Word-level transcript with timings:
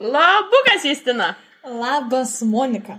Labukas, 0.00 0.84
Justina. 0.84 1.36
Labas, 1.64 2.42
Monika. 2.42 2.98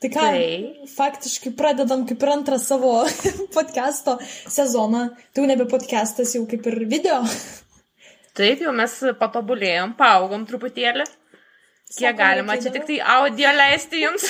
Tai 0.00 0.10
ką, 0.10 0.20
tai. 0.20 0.86
faktiškai 0.96 1.50
pradedam 1.58 2.04
kaip 2.06 2.22
ir 2.22 2.30
antrą 2.30 2.58
savo 2.62 2.92
podcast'o 3.56 4.16
sezoną. 4.50 5.08
Tai 5.34 5.42
jau 5.42 5.48
nebe 5.50 5.66
podcast'as, 5.70 6.34
jau 6.36 6.44
kaip 6.46 6.66
ir 6.70 6.78
video. 6.90 7.18
Taip, 8.38 8.62
jau 8.62 8.74
mes 8.74 8.94
patobulėjom, 9.18 9.96
paaugom 9.98 10.46
truputėlį. 10.46 11.08
Kiek 11.92 12.16
galima, 12.16 12.54
čia 12.56 12.70
tik 12.72 12.86
tai 12.88 13.00
audio 13.18 13.50
leisti 13.52 14.00
jums. 14.00 14.24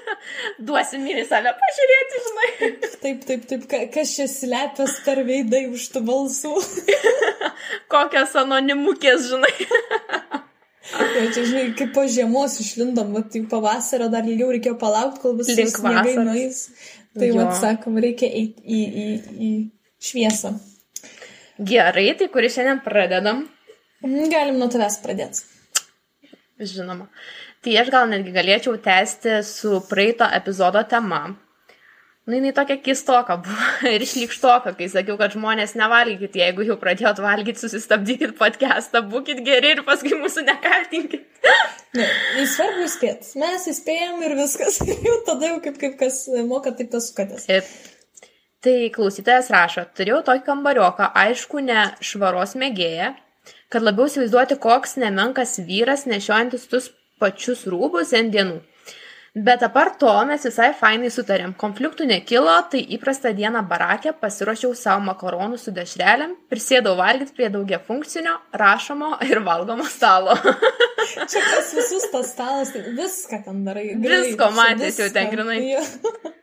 Duosim 0.66 1.02
mini 1.04 1.26
save 1.28 1.50
pažiūrėti, 1.58 2.22
žinai. 2.28 2.70
Taip, 3.02 3.26
taip, 3.26 3.44
taip, 3.50 3.66
kas 3.92 4.14
čia 4.14 4.30
slepias 4.30 4.96
per 5.04 5.20
veidai 5.26 5.66
už 5.74 5.90
tų 5.92 6.06
balsų. 6.06 6.54
Kokios 7.92 8.38
anonimukės, 8.40 9.28
žinai. 9.34 9.52
Ja, 10.92 11.24
čia, 11.32 11.46
žinai, 11.48 11.64
kaip 11.78 11.94
po 11.96 12.04
žiemos 12.10 12.58
išlindom, 12.60 13.14
bet 13.16 13.30
tai 13.32 13.44
pavasario 13.48 14.10
dar 14.12 14.26
ilgiau 14.28 14.50
reikėjo 14.52 14.76
palaukti, 14.80 15.22
kol 15.22 15.38
visi 15.38 15.64
sniegai 15.70 16.18
nueis. 16.20 16.66
Tai, 17.14 17.30
vad, 17.38 17.54
sakom, 17.56 17.96
reikia 18.02 18.28
eiti 18.28 18.60
į, 18.66 18.82
į, 18.84 19.08
į 19.48 19.50
šviesą. 20.02 20.52
Gerai, 21.72 22.10
tai 22.18 22.28
kurį 22.32 22.52
šiandien 22.52 22.84
pradedam? 22.84 23.44
Galim 24.04 24.60
nuo 24.60 24.68
tavęs 24.68 25.00
pradėti 25.00 25.54
žinoma. 26.58 27.08
Tai 27.64 27.76
aš 27.80 27.90
gal 27.92 28.08
netgi 28.10 28.34
galėčiau 28.34 28.76
tęsti 28.82 29.40
su 29.46 29.80
praeito 29.88 30.26
epizodo 30.36 30.82
tema. 30.88 31.26
Nu, 32.24 32.38
jinai 32.38 32.54
tokia 32.56 32.78
kistoka 32.80 33.36
buvo 33.44 33.70
ir 33.94 34.02
išlikštoka, 34.04 34.72
kai 34.78 34.88
sakiau, 34.88 35.18
kad 35.20 35.34
žmonės 35.36 35.74
nevalgykit, 35.76 36.38
jeigu 36.40 36.64
jau 36.64 36.78
pradėjot 36.80 37.20
valgyti, 37.20 37.60
susistabdykit 37.60 38.32
podcastą, 38.38 39.04
būkit 39.12 39.42
geri 39.44 39.74
ir 39.76 39.82
paskui 39.84 40.16
mūsų 40.16 40.46
nekaltinkit. 40.48 41.26
Ne, 41.94 42.06
svarbu 42.48 42.86
įspėti. 42.88 43.34
Mes 43.42 43.68
įspėjom 43.74 44.22
ir 44.24 44.38
viskas. 44.40 44.80
jau 45.08 45.18
tada 45.28 45.52
jau 45.52 45.58
kaip, 45.66 45.76
kaip 45.82 45.98
kas 46.00 46.24
moka, 46.48 46.72
taip 46.72 46.94
tas 46.96 47.10
sukatės. 47.12 47.44
Ir 47.52 47.68
Tai 48.64 48.86
klausytojas 48.94 49.50
rašo, 49.52 49.82
turėjau 49.92 50.22
tokį 50.24 50.40
kambarioką, 50.46 51.10
aišku, 51.20 51.60
ne 51.60 51.82
švaros 52.00 52.54
mėgėją, 52.56 53.10
kad 53.68 53.84
labiau 53.84 54.08
įsivaizduoti, 54.08 54.56
koks 54.62 54.96
nemenkas 55.02 55.58
vyras 55.66 56.06
nešiojantis 56.08 56.64
tus 56.70 56.86
pačius 57.20 57.66
rūbus 57.68 58.14
ant 58.16 58.32
dienų. 58.32 58.62
Bet 59.34 59.64
apart 59.66 59.96
to 59.98 60.10
mes 60.28 60.44
visai 60.46 60.68
fainai 60.78 61.08
sutarėm. 61.10 61.56
Konfliktų 61.58 62.06
nekilo, 62.06 62.54
tai 62.70 62.84
įprastą 62.94 63.32
dieną 63.34 63.64
barakė 63.66 64.12
pasiruošiau 64.20 64.76
savo 64.78 65.02
makaronų 65.08 65.58
su 65.58 65.74
dešrelėm, 65.74 66.36
prisėdau 66.52 66.94
valgyti 67.00 67.34
prie 67.34 67.48
daugia 67.50 67.80
funkcinio, 67.82 68.36
rašomo 68.54 69.16
ir 69.26 69.42
valgomo 69.42 69.88
stalo. 69.90 70.36
Čia 71.32 71.42
kas 71.42 71.72
visus 71.74 72.06
tas 72.12 72.30
stalas, 72.30 72.70
tai 72.70 72.84
viską 72.94 73.42
ten 73.48 73.64
darai. 73.66 73.88
Gerai, 73.98 74.20
Visko 74.28 74.52
matys 74.54 75.02
jau 75.02 75.10
ten 75.14 75.32
grinai. 75.34 75.58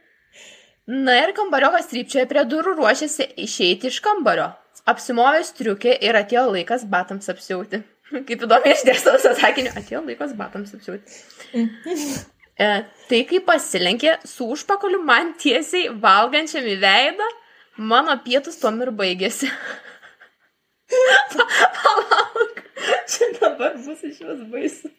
Na 1.08 1.16
ir 1.22 1.32
kambariokas 1.38 1.88
trypčioje 1.88 2.28
prie 2.28 2.44
durų 2.44 2.76
ruošiasi 2.82 3.32
išeiti 3.40 3.88
iš 3.88 4.02
kambario 4.04 4.52
apsimovė 4.90 5.42
striukė 5.46 5.96
ir 6.08 6.18
atėjo 6.18 6.48
laikas 6.56 6.86
batams 6.90 7.30
apsiauti. 7.34 7.82
Kaip 8.28 8.46
įdomi 8.48 8.74
išdėstau 8.76 9.16
atsakiniu, 9.20 9.74
atėjo 9.78 10.04
laikas 10.08 10.36
batams 10.38 10.76
apsiauti. 10.78 11.20
E, 12.60 12.70
tai 13.10 13.22
kai 13.30 13.42
pasilenkė 13.48 14.18
su 14.28 14.50
užpakaliu 14.56 15.02
man 15.06 15.34
tiesiai 15.42 15.92
valgančiam 16.04 16.68
į 16.68 16.78
veidą, 16.82 17.28
mano 17.78 18.18
pietus 18.26 18.60
tom 18.62 18.82
ir 18.84 18.94
baigėsi. 18.96 19.52
Palauk, 21.82 22.64
čia 23.08 23.32
dabar 23.40 23.78
bus 23.80 24.04
iš 24.08 24.24
vis 24.28 24.48
baisu. 24.52 24.92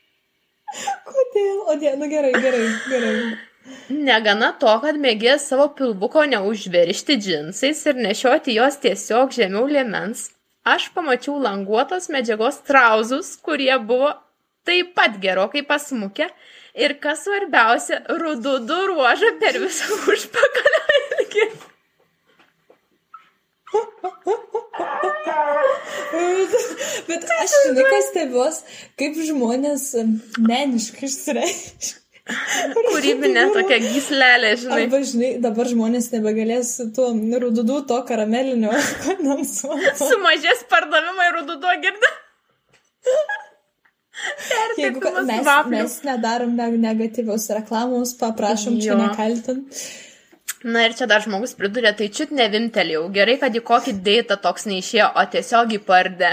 Kodėl? 1.05 1.56
O, 1.69 1.77
die, 1.80 1.91
nu 2.00 2.08
gerai, 2.08 2.33
gerai, 2.33 2.67
gerai. 2.89 3.17
Negana 3.92 4.50
to, 4.58 4.73
kad 4.83 4.97
mėgė 4.98 5.36
savo 5.39 5.69
pilvuko 5.77 6.25
neužveršti 6.30 7.19
džinsais 7.20 7.83
ir 7.90 8.01
nešioti 8.07 8.57
jos 8.57 8.79
tiesiog 8.83 9.34
žemiau 9.36 9.69
liemens, 9.70 10.30
aš 10.67 10.89
pamačiau 10.96 11.36
languotos 11.42 12.08
medžiagos 12.11 12.63
trauzus, 12.67 13.36
kurie 13.45 13.74
buvo 13.79 14.11
taip 14.67 14.95
pat 14.96 15.19
gerokai 15.23 15.63
pasmukę 15.69 16.30
ir, 16.78 16.96
kas 17.02 17.27
svarbiausia, 17.27 18.00
rududų 18.22 18.80
ruožą 18.92 19.34
per 19.42 19.60
visą 19.62 20.00
užpakalio 20.12 20.83
ilgį. 20.98 21.48
Bet 27.08 27.24
aš 27.38 27.56
žinai, 27.64 27.88
kas 27.88 28.06
stebiuos, 28.10 28.62
kaip 29.00 29.18
žmonės 29.30 29.88
meniškai 30.44 31.08
išsireiškia. 31.08 31.98
Kūrybinė 32.22 33.48
tokia 33.50 33.80
gyslelė, 33.83 34.52
žinai. 34.60 34.83
Arba, 34.84 35.00
žinai, 35.08 35.30
dabar 35.42 35.66
žmonės 35.66 36.12
nebegalės 36.12 36.77
tuo 36.94 37.08
rududų 37.42 37.80
to 37.90 37.98
karamelinio 38.06 38.70
kondensuoto. 39.06 39.96
Sumažės 39.98 40.62
pardavimai 40.70 41.33
rududų 41.40 41.74
girdi. 41.83 42.12
Jeigu 44.78 45.02
mes, 45.27 45.42
vapnių. 45.46 45.83
mes 45.83 45.98
nedarom 46.06 46.55
negatyvios 46.56 47.48
reklamos, 47.56 48.14
paprašom 48.20 48.78
jo. 48.78 48.84
čia 48.84 48.98
nekaltint. 49.00 49.83
Na 50.62 50.84
ir 50.86 50.94
čia 50.94 51.08
dar 51.10 51.24
žmogus 51.24 51.56
pridurė, 51.58 51.90
tai 51.98 52.06
čiut 52.14 52.30
nevimtelėjau. 52.38 53.08
Gerai, 53.14 53.34
kad 53.40 53.55
į 53.58 53.64
kokį 53.66 53.96
deitą 54.06 54.38
toks 54.42 54.68
neišėjo, 54.70 55.08
o 55.18 55.24
tiesiog 55.34 55.74
į 55.74 55.80
pardę. 55.86 56.30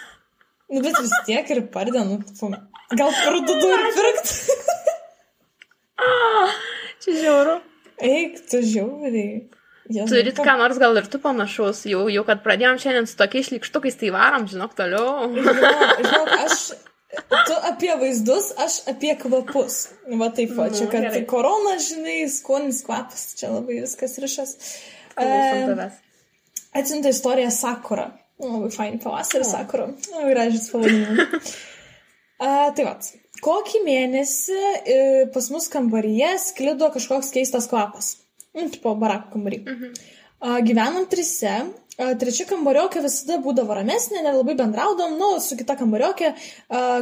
nu, 0.70 0.82
bet 0.84 0.94
vis 1.02 1.16
tiek 1.26 1.50
ir 1.50 1.64
pardė, 1.74 2.04
nu, 2.06 2.20
gal 2.94 3.18
rududų 3.34 3.72
ir 3.74 3.86
pirkt. 3.98 4.32
Ah, 5.96 6.56
čia 7.02 7.18
žiauru. 7.22 7.58
Eik, 8.04 8.42
tu 8.50 8.60
žiauriai. 8.60 9.46
Ja, 9.88 10.04
Turit 10.10 10.38
ką 10.42 10.56
nors 10.58 10.78
gal 10.82 10.98
ir 10.98 11.06
tu 11.10 11.20
panašus, 11.22 11.84
jau, 11.86 12.06
jau 12.10 12.24
kad 12.26 12.42
pradėjom 12.42 12.80
šiandien 12.82 13.06
su 13.06 13.14
tokiais 13.18 13.46
šlikštukais, 13.48 13.96
tai 14.00 14.10
varom, 14.14 14.48
žinok, 14.50 14.74
toliau. 14.78 15.28
žinok, 15.36 15.60
žinok, 16.02 16.32
aš, 16.42 16.64
tu 17.46 17.54
apie 17.70 17.92
vaizdus, 18.00 18.50
aš 18.58 18.80
apie 18.90 19.14
kvapus. 19.20 19.78
Va 20.20 20.30
taip, 20.34 20.52
va, 20.58 20.68
čia, 20.74 20.88
kad 20.90 21.06
gerai. 21.06 21.22
korona, 21.28 21.76
žinai, 21.82 22.18
skonis 22.32 22.82
kvapas, 22.86 23.28
čia 23.38 23.52
labai 23.54 23.80
viskas 23.84 24.18
rišas. 24.22 24.56
E, 25.16 25.88
Atsinta 26.76 27.12
istorija 27.12 27.50
Sakura. 27.54 28.10
Labai 28.42 28.68
fain 28.74 28.98
pavasarį 29.00 29.46
Sakura. 29.48 29.88
Labai 30.12 30.34
gražus 30.34 30.68
pavadinimas. 30.74 31.54
tai 32.76 32.84
va, 32.84 32.98
kokį 33.46 33.80
mėnesį 33.86 34.60
e, 34.60 35.00
pas 35.32 35.48
mus 35.54 35.70
kambaryje 35.72 36.34
sklido 36.50 36.90
kažkoks 36.92 37.32
keistas 37.32 37.70
kvapas. 37.70 38.16
Nu, 38.56 38.68
tipo 38.72 38.92
barako 38.98 39.36
kambarį. 39.36 39.62
Mhm. 39.64 39.96
Gyvenom 40.66 41.08
trise. 41.10 41.54
Trečia 41.96 42.44
kambariokė 42.44 43.00
visada 43.00 43.38
būdavo 43.40 43.72
ramesnė, 43.78 44.20
nelabai 44.20 44.52
bendraudom, 44.58 45.14
nu, 45.16 45.30
su 45.40 45.56
kita 45.56 45.78
kambariokė 45.80 46.34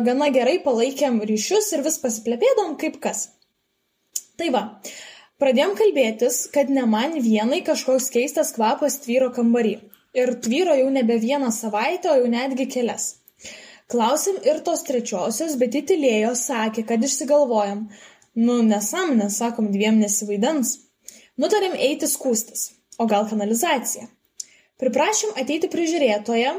gana 0.06 0.28
gerai 0.34 0.60
palaikėm 0.62 1.19
ryšius 1.27 1.72
ir 1.75 1.82
vis 1.82 1.99
pasiplėpėdom 1.99 2.77
kaip 2.78 3.00
kas. 3.03 3.25
Tai 4.38 4.53
va, 4.54 4.62
pradėjom 5.43 5.75
kalbėtis, 5.83 6.44
kad 6.54 6.71
ne 6.71 6.87
man 6.87 7.19
vienai 7.27 7.60
kažkoks 7.66 8.06
keistas 8.15 8.54
kvapas 8.54 9.00
tvyro 9.03 9.33
kambarį. 9.34 9.75
Ir 10.15 10.37
tvyro 10.38 10.78
jau 10.78 10.88
nebe 10.94 11.19
vieną 11.19 11.50
savaitę, 11.50 12.12
o 12.15 12.19
jau 12.22 12.31
netgi 12.31 12.71
kelias. 12.71 13.10
Klausėm 13.91 14.38
ir 14.47 14.62
tos 14.66 14.87
trečiosios, 14.87 15.59
bet 15.59 15.75
įtilėjo, 15.75 16.37
sakė, 16.38 16.87
kad 16.87 17.03
išsigalvojam. 17.03 17.88
Nu, 18.38 18.62
nesąmonė, 18.62 19.27
sakom, 19.31 19.75
dviem 19.75 19.99
nesivaidens. 19.99 20.78
Nutarėm 21.34 21.75
eiti 21.75 22.06
skūstis, 22.10 22.69
o 22.99 23.10
gal 23.10 23.27
kanalizacija. 23.31 24.06
Priprašym 24.82 25.36
ateiti 25.38 25.70
prižiūrėtoje, 25.70 26.52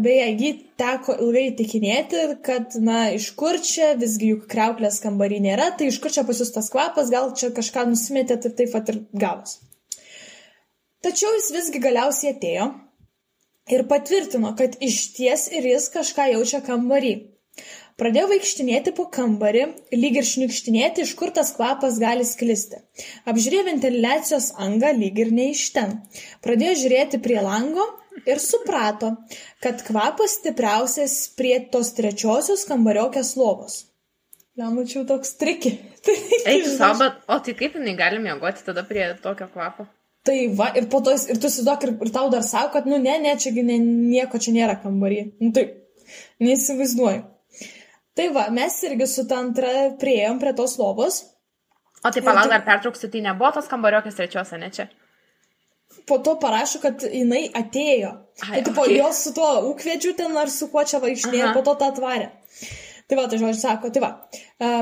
beje, 0.00 0.26
jį 0.40 0.50
teko 0.80 1.16
ilgai 1.18 1.46
tikinėti, 1.58 2.24
kad, 2.46 2.76
na, 2.80 3.08
iš 3.16 3.30
kur 3.38 3.58
čia, 3.60 3.92
visgi 3.98 4.32
juk 4.32 4.46
kreuklės 4.50 5.00
kambarį 5.04 5.42
nėra, 5.44 5.70
tai 5.76 5.90
iš 5.90 5.98
kur 6.02 6.14
čia 6.14 6.24
pas 6.28 6.40
jūs 6.40 6.54
tas 6.54 6.70
kvapas, 6.72 7.10
gal 7.12 7.34
čia 7.36 7.50
kažką 7.54 7.88
nusimetėt 7.90 8.46
ir 8.48 8.54
taip 8.60 8.72
pat 8.76 8.92
ir 8.94 9.02
gavus. 9.12 9.58
Tačiau 11.04 11.34
jis 11.36 11.50
visgi 11.54 11.82
galiausiai 11.82 12.32
atėjo, 12.34 12.70
ir 13.70 13.84
patvirtino, 13.88 14.54
kad 14.56 14.76
iš 14.80 15.00
ties 15.16 15.48
ir 15.52 15.66
jis 15.68 15.88
kažką 15.92 16.30
jaučia 16.32 16.62
kambarį. 16.64 17.14
Pradėjo 17.98 18.28
vaikštinėti 18.30 18.92
po 18.94 19.08
kambarį, 19.10 19.64
lyg 19.98 20.20
ir 20.20 20.26
šnikštinėti, 20.26 21.02
iš 21.02 21.16
kur 21.18 21.32
tas 21.34 21.48
kvapas 21.56 21.96
gali 21.98 22.22
sklisti. 22.22 22.78
Apžiūrėjo 23.26 23.64
ventiliacijos 23.66 24.52
angą 24.62 24.92
lyg 24.94 25.16
ir 25.18 25.32
ne 25.34 25.48
iš 25.50 25.64
ten. 25.74 25.96
Pradėjo 26.44 26.76
žiūrėti 26.84 27.18
prie 27.24 27.40
lango 27.42 27.82
ir 28.22 28.38
suprato, 28.38 29.16
kad 29.64 29.82
kvapas 29.82 30.36
stipriausias 30.38 31.16
prie 31.38 31.56
tos 31.72 31.90
trečiosios 31.96 32.62
kambariokės 32.68 33.32
lovos. 33.40 33.80
Lemučiau 34.58 35.02
toks 35.06 35.34
triki. 35.40 35.72
Eik 36.52 36.68
savo, 36.76 37.08
o 37.26 37.38
tai 37.42 37.54
kaip 37.58 37.74
jinai 37.80 37.96
gali 37.98 38.20
miegoti 38.22 38.62
tada 38.66 38.84
prie 38.86 39.08
tokio 39.24 39.48
kvapo? 39.50 39.88
Tai 40.26 40.36
va, 40.54 40.68
ir 40.78 40.86
po 40.92 41.00
to, 41.02 41.16
ir 41.18 41.38
tu 41.40 41.50
įsivaizduok, 41.50 41.88
ir, 41.88 41.92
ir 42.06 42.14
tau 42.14 42.30
dar 42.30 42.46
sako, 42.46 42.76
kad, 42.76 42.86
nu, 42.90 42.98
ne, 43.02 43.16
ne, 43.22 43.34
čia 43.42 43.50
ne, 43.58 43.78
nieko 43.82 44.38
čia 44.42 44.54
nėra 44.54 44.78
kambarį. 44.82 45.20
Nu, 45.42 45.50
tai, 45.56 45.66
neįsivaizduoju. 46.42 47.22
Tai 48.18 48.28
va, 48.34 48.48
mes 48.50 48.76
irgi 48.88 49.06
su 49.06 49.24
ta 49.30 49.38
antra 49.38 49.92
prieėjom 50.00 50.40
prie 50.42 50.52
tos 50.58 50.74
lovos. 50.80 51.20
O 52.02 52.10
tai 52.14 52.22
palauk, 52.22 52.50
dar 52.50 52.64
pertrauksiu, 52.66 53.10
tai 53.12 53.22
nebuvo 53.22 53.52
tos 53.54 53.70
kambariokės 53.70 54.18
trečios, 54.18 54.50
ne 54.58 54.70
čia? 54.74 54.88
Po 56.08 56.18
to 56.24 56.34
parašo, 56.42 56.80
kad 56.82 57.02
jinai 57.06 57.46
atėjo. 57.58 58.10
Ai, 58.42 58.58
Tai 58.58 58.62
tipo, 58.68 58.84
okei. 58.84 58.98
jos 58.98 59.22
su 59.26 59.32
tuo 59.36 59.48
ūkvedžiu 59.70 60.14
ten 60.18 60.36
ar 60.38 60.50
su 60.50 60.68
kuo 60.72 60.82
čia 60.86 61.00
vaikštinėjo, 61.02 61.50
po 61.56 61.62
to 61.66 61.74
tą 61.80 61.90
atvarė. 61.92 62.30
Tai 63.08 63.16
va, 63.16 63.24
tai 63.30 63.38
žodžiu 63.40 63.56
sako, 63.56 63.90
tai 63.94 64.02
va, 64.04 64.10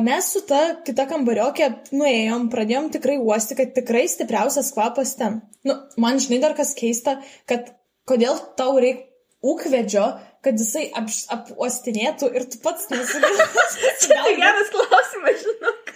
mes 0.02 0.28
su 0.34 0.42
ta 0.48 0.60
kita 0.86 1.04
kambariokė 1.12 1.68
nuėjom, 1.94 2.48
pradėjom 2.50 2.88
tikrai 2.96 3.20
uosti, 3.22 3.54
kad 3.58 3.74
tikrai 3.76 4.06
stipriausias 4.10 4.72
kvapas 4.74 5.12
ten. 5.20 5.42
Nu, 5.66 5.76
man 6.02 6.18
žinai 6.22 6.40
dar 6.42 6.56
kas 6.58 6.72
keista, 6.78 7.20
kad 7.46 7.70
kodėl 8.08 8.40
tau 8.58 8.74
reikia 8.82 9.06
ūkvedžio, 9.46 10.06
kad 10.46 10.60
jisai 10.62 10.84
ap, 10.94 11.08
apuostinėtų 11.34 12.28
ir 12.38 12.44
tu 12.52 12.60
pats 12.62 12.86
nesugebėsi. 12.92 13.90
Tai 14.12 14.34
geras 14.38 14.68
klausimas, 14.74 15.40
žinok. 15.42 15.90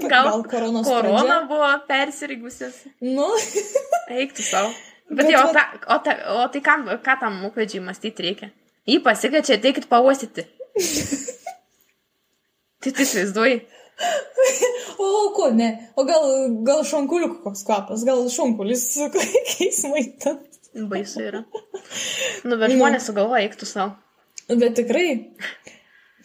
Gal, 0.00 0.28
Gal 0.30 0.44
koronos 0.52 0.86
korona 0.86 1.24
pradžia? 1.24 1.40
buvo 1.50 1.72
persirigusios. 1.90 2.76
Nu, 3.02 3.26
Eik 4.14 4.36
tu 4.38 4.46
savo. 4.46 4.70
Bet, 5.10 5.24
Bet 5.24 5.32
jau, 5.34 5.42
o, 5.42 5.50
vat- 5.50 5.58
ta, 5.58 5.64
o, 5.90 5.98
ta, 6.06 6.14
o 6.38 6.46
tai 6.54 6.62
kam, 6.64 6.86
ką 7.02 7.18
tam 7.24 7.40
mūkvedžiai 7.42 7.82
mąstyti 7.82 8.28
reikia? 8.28 8.52
Jį 8.88 9.00
pasikviečia, 9.04 9.58
ateikit 9.58 9.90
pauostyti. 9.90 10.46
tai 12.80 12.94
tu 12.94 13.02
įsivaizduoji. 13.04 13.58
o 15.02 15.08
ko, 15.36 15.50
ne? 15.58 15.72
O 15.98 16.06
gal, 16.08 16.22
gal 16.64 16.86
šonkulių 16.88 17.26
koks 17.42 17.66
kvapas, 17.66 18.06
gal 18.08 18.22
šonkulis 18.32 18.86
su 18.94 19.10
kokiais 19.12 19.82
maitant. 19.90 20.46
Baisu 20.90 21.26
yra. 21.26 21.42
Nu, 22.48 22.56
bet 22.60 22.74
žmonės 22.74 23.08
sugalvoja, 23.10 23.44
eik 23.46 23.58
tu 23.60 23.68
savo. 23.68 23.94
Bet 24.50 24.76
tikrai. 24.78 25.06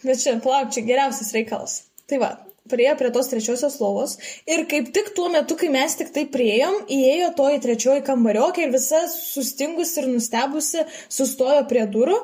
Bet 0.06 0.22
čia, 0.22 0.38
plauk, 0.44 0.72
čia 0.74 0.86
geriausias 0.86 1.31
reikalas. 1.36 1.80
Tai 2.10 2.19
va, 2.22 2.31
priejo 2.69 2.96
prie 3.00 3.12
tos 3.13 3.30
trečiosios 3.30 3.78
lovos 3.81 4.18
ir 4.50 4.66
kaip 4.69 4.92
tik 4.96 5.12
tuo 5.18 5.30
metu, 5.34 5.57
kai 5.60 5.69
mes 5.74 5.98
tik 5.98 6.12
tai 6.16 6.25
prieėjom, 6.31 6.84
įėjo 6.92 7.31
toji 7.38 7.62
trečioji 7.66 8.06
kambariokė 8.07 8.66
ir 8.66 8.74
visa 8.74 9.06
sustingusi 9.12 10.02
ir 10.02 10.10
nustebusi 10.13 10.86
sustojo 11.06 11.63
prie 11.69 11.86
durų. 11.90 12.19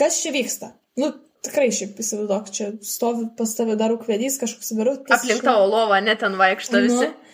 Kas 0.00 0.22
čia 0.24 0.32
vyksta? 0.34 0.72
Nu, 1.00 1.12
tikrai 1.44 1.70
šiaip 1.74 1.98
įsivaizduok, 2.00 2.52
čia 2.54 2.70
stovi 2.86 3.26
pas 3.38 3.52
tave 3.56 3.76
dar 3.80 3.92
ukvedys 3.94 4.38
kažkoks 4.40 4.72
vyrutis. 4.76 5.12
Aplink 5.16 5.44
tavo 5.44 5.66
lovą, 5.70 6.00
net 6.04 6.22
ten 6.22 6.36
vaikšto 6.40 6.80
visi. 6.84 7.10
Nu, 7.10 7.32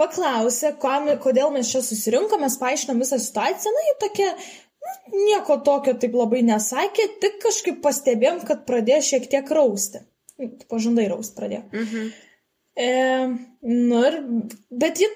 paklausė, 0.00 0.74
kodėl 0.78 1.52
mes 1.54 1.70
čia 1.72 1.82
susirinkom, 1.84 2.42
mes 2.44 2.58
paaiškinom 2.60 3.02
visą 3.02 3.18
situaciją, 3.22 3.72
na, 3.72 3.94
tokia, 4.02 4.30
nu, 4.34 4.65
nieko 5.12 5.58
tokio 5.64 5.96
taip 6.00 6.14
labai 6.16 6.42
nesakė, 6.46 7.08
tik 7.22 7.40
kažkaip 7.44 7.82
pastebėjom, 7.84 8.42
kad 8.48 8.64
pradėjo 8.68 9.02
šiek 9.10 9.28
tiek 9.32 9.50
rausti. 9.58 10.02
Pažandai 10.70 11.06
raust 11.10 11.36
pradėjo. 11.38 11.64
Mhm. 11.72 12.08
E, 12.76 12.88
nu 13.64 14.00
ir, 14.04 14.18
bet 14.68 15.00
ji, 15.00 15.08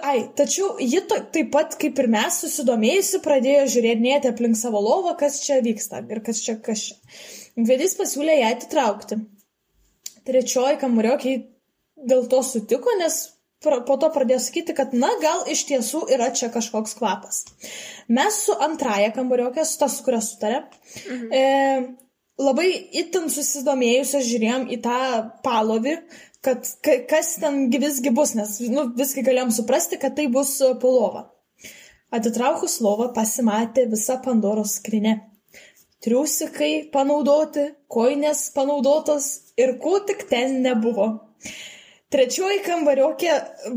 ai, 0.00 0.22
tačiau 0.38 0.78
ji 0.80 1.02
to, 1.08 1.18
taip 1.34 1.50
pat 1.52 1.76
kaip 1.80 1.98
ir 2.00 2.08
mes 2.12 2.40
susidomėjusi 2.40 3.20
pradėjo 3.24 3.66
žiūrėti 3.74 4.30
aplink 4.30 4.56
savo 4.56 4.80
lovą, 4.80 5.12
kas 5.20 5.42
čia 5.44 5.60
vyksta 5.64 6.00
ir 6.08 6.22
kas 6.24 6.40
čia, 6.44 6.56
kas 6.56 6.86
čia. 6.88 6.96
Vedys 7.56 7.96
pasiūlė 8.00 8.40
ją 8.40 8.48
atitraukti. 8.54 9.20
Trečioji 10.26 10.80
kamuriokė 10.80 11.36
dėl 12.08 12.26
to 12.32 12.40
sutiko, 12.44 12.96
nes 12.98 13.35
po 13.88 13.96
to 14.00 14.10
pradėjo 14.14 14.40
sakyti, 14.44 14.74
kad 14.76 14.94
na 14.96 15.10
gal 15.22 15.44
iš 15.52 15.66
tiesų 15.68 16.06
yra 16.14 16.30
čia 16.36 16.50
kažkoks 16.54 16.96
kvapas. 16.98 17.44
Mes 18.08 18.40
su 18.46 18.56
antraja 18.66 19.12
kambariokė, 19.16 19.64
su 19.66 19.78
ta, 19.80 19.90
su 19.92 20.04
kuria 20.06 20.22
sutarė, 20.24 20.62
mhm. 21.04 21.28
e, 21.30 21.44
labai 22.42 22.68
itin 23.02 23.30
susidomėjusios 23.32 24.26
žiūrėjom 24.28 24.66
į 24.74 24.80
tą 24.84 24.98
palovį, 25.46 25.96
kad 26.46 26.68
ka- 26.84 27.00
kas 27.10 27.36
ten 27.42 27.66
gi 27.72 27.80
visgi 27.82 28.12
bus, 28.14 28.36
nes 28.38 28.58
nu, 28.70 28.90
visgi 28.98 29.24
galėjom 29.26 29.54
suprasti, 29.54 29.98
kad 30.02 30.16
tai 30.18 30.28
bus 30.32 30.58
pulova. 30.82 31.26
Atitraukus 32.14 32.78
lovą 32.84 33.10
pasimatė 33.16 33.88
visa 33.90 34.20
Pandoros 34.22 34.76
skrinė. 34.78 35.16
Triusikai 36.06 36.86
panaudoti, 36.92 37.64
koinės 37.90 38.50
panaudotos 38.54 39.26
ir 39.58 39.74
ko 39.82 39.98
tik 40.06 40.22
ten 40.30 40.60
nebuvo. 40.62 41.08
Trečioji 42.14 42.60
kambariokė 42.62 43.32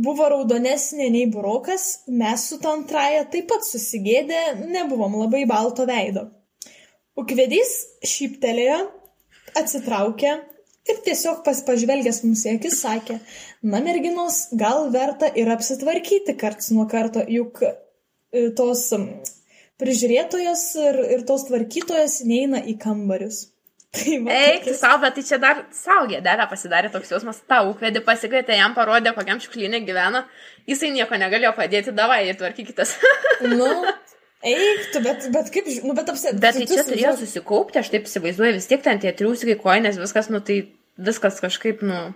buvo 0.05 0.27
raudonesnė 0.29 1.07
nei 1.09 1.25
burokas, 1.33 2.03
mes 2.13 2.43
su 2.51 2.59
ta 2.61 2.75
antraja 2.75 3.23
taip 3.33 3.47
pat 3.49 3.65
susigėdė, 3.65 4.41
nebuvom 4.69 5.15
labai 5.23 5.47
balto 5.49 5.87
veido. 5.89 6.27
Ukvedys 7.17 7.71
šyptelėjo, 8.05 8.77
atsitraukė 9.57 10.35
ir 10.89 11.01
tiesiog 11.07 11.41
pas 11.47 11.63
pažvelgęs 11.65 12.21
mums 12.27 12.45
į 12.45 12.55
akis 12.59 12.77
sakė, 12.83 13.17
na 13.65 13.81
merginos, 13.81 14.43
gal 14.53 14.91
verta 14.93 15.31
ir 15.33 15.49
apsitvarkyti 15.49 16.37
karts 16.37 16.69
nuo 16.75 16.85
karto, 16.91 17.25
juk 17.25 17.63
e, 17.65 17.73
tos 18.53 18.85
prižiūrėtojos 19.81 20.67
ir, 20.85 21.05
ir 21.17 21.25
tos 21.25 21.49
tvarkytojos 21.49 22.21
neina 22.29 22.61
į 22.61 22.77
kambarius. 22.77 23.47
Tai 23.89 24.03
Eik, 24.13 24.63
tu 24.63 24.69
tokias- 24.69 24.79
savo, 24.79 24.99
bet 25.01 25.15
tai 25.17 25.23
čia 25.25 25.37
dar 25.41 25.63
savo 25.73 26.05
gėdelę 26.11 26.45
pasidarė 26.51 26.91
toks 26.93 27.09
jausmas, 27.09 27.39
tau 27.49 27.71
ukvedį 27.71 28.03
pasikvietė, 28.05 28.53
jam 28.59 28.75
parodė, 28.77 29.15
kokiam 29.15 29.39
šiuklinė 29.41 29.79
gyvena, 29.87 30.25
jisai 30.69 30.91
nieko 30.93 31.17
negalėjo 31.17 31.55
padėti, 31.57 31.95
davai 31.97 32.27
ir 32.27 32.37
tvarkykitės. 32.37 32.95
Nu, 33.49 33.69
eik, 34.45 34.91
tu, 34.93 35.01
bet, 35.01 35.25
bet 35.33 35.49
kaip, 35.55 35.65
nu, 35.87 35.95
bet 35.97 36.11
apsėdė. 36.11 36.37
Bet 36.43 36.59
tai 36.59 36.67
čia 36.69 36.83
turėjo 36.85 37.15
susikaupti, 37.17 37.79
aš 37.81 37.89
taip 37.95 38.05
įsivaizduoju, 38.05 38.57
vis 38.59 38.69
tiek 38.69 38.83
ten 38.85 38.99
tie 39.01 39.13
triusikai, 39.15 39.55
koinės, 39.63 39.97
viskas, 39.97 40.29
nu 40.29 40.41
tai 40.45 40.59
viskas 40.99 41.39
kažkaip, 41.41 41.81
nu, 41.81 42.13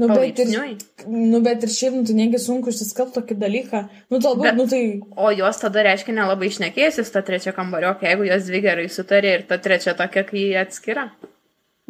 nu, 0.00 0.08
bet 0.08 0.38
ir, 0.40 0.52
nu, 1.06 1.40
bet 1.44 1.66
ir 1.66 1.72
šiaip, 1.72 1.98
nu, 1.98 2.04
tai 2.08 2.14
negi 2.16 2.38
sunku 2.40 2.72
išsiskalbti 2.72 3.18
tokį 3.18 3.36
dalyką. 3.42 3.82
Nu, 4.10 4.20
galbūt, 4.24 4.46
Bet- 4.48 4.56
nu, 4.60 4.66
tai... 4.70 4.80
O 5.16 5.28
jos 5.36 5.60
tada 5.60 5.82
reiškia 5.88 6.14
nelabai 6.16 6.48
išnekėjusius 6.52 7.12
tą 7.12 7.22
trečią 7.26 7.52
kambariokį, 7.58 8.08
jeigu 8.08 8.30
jos 8.30 8.48
dvi 8.48 8.62
gerai 8.64 8.88
sutarė 8.92 9.36
ir 9.38 9.46
ta 9.50 9.58
trečia 9.62 9.94
tokia, 9.98 10.24
kai 10.30 10.46
jie 10.46 10.58
atskira. 10.62 11.10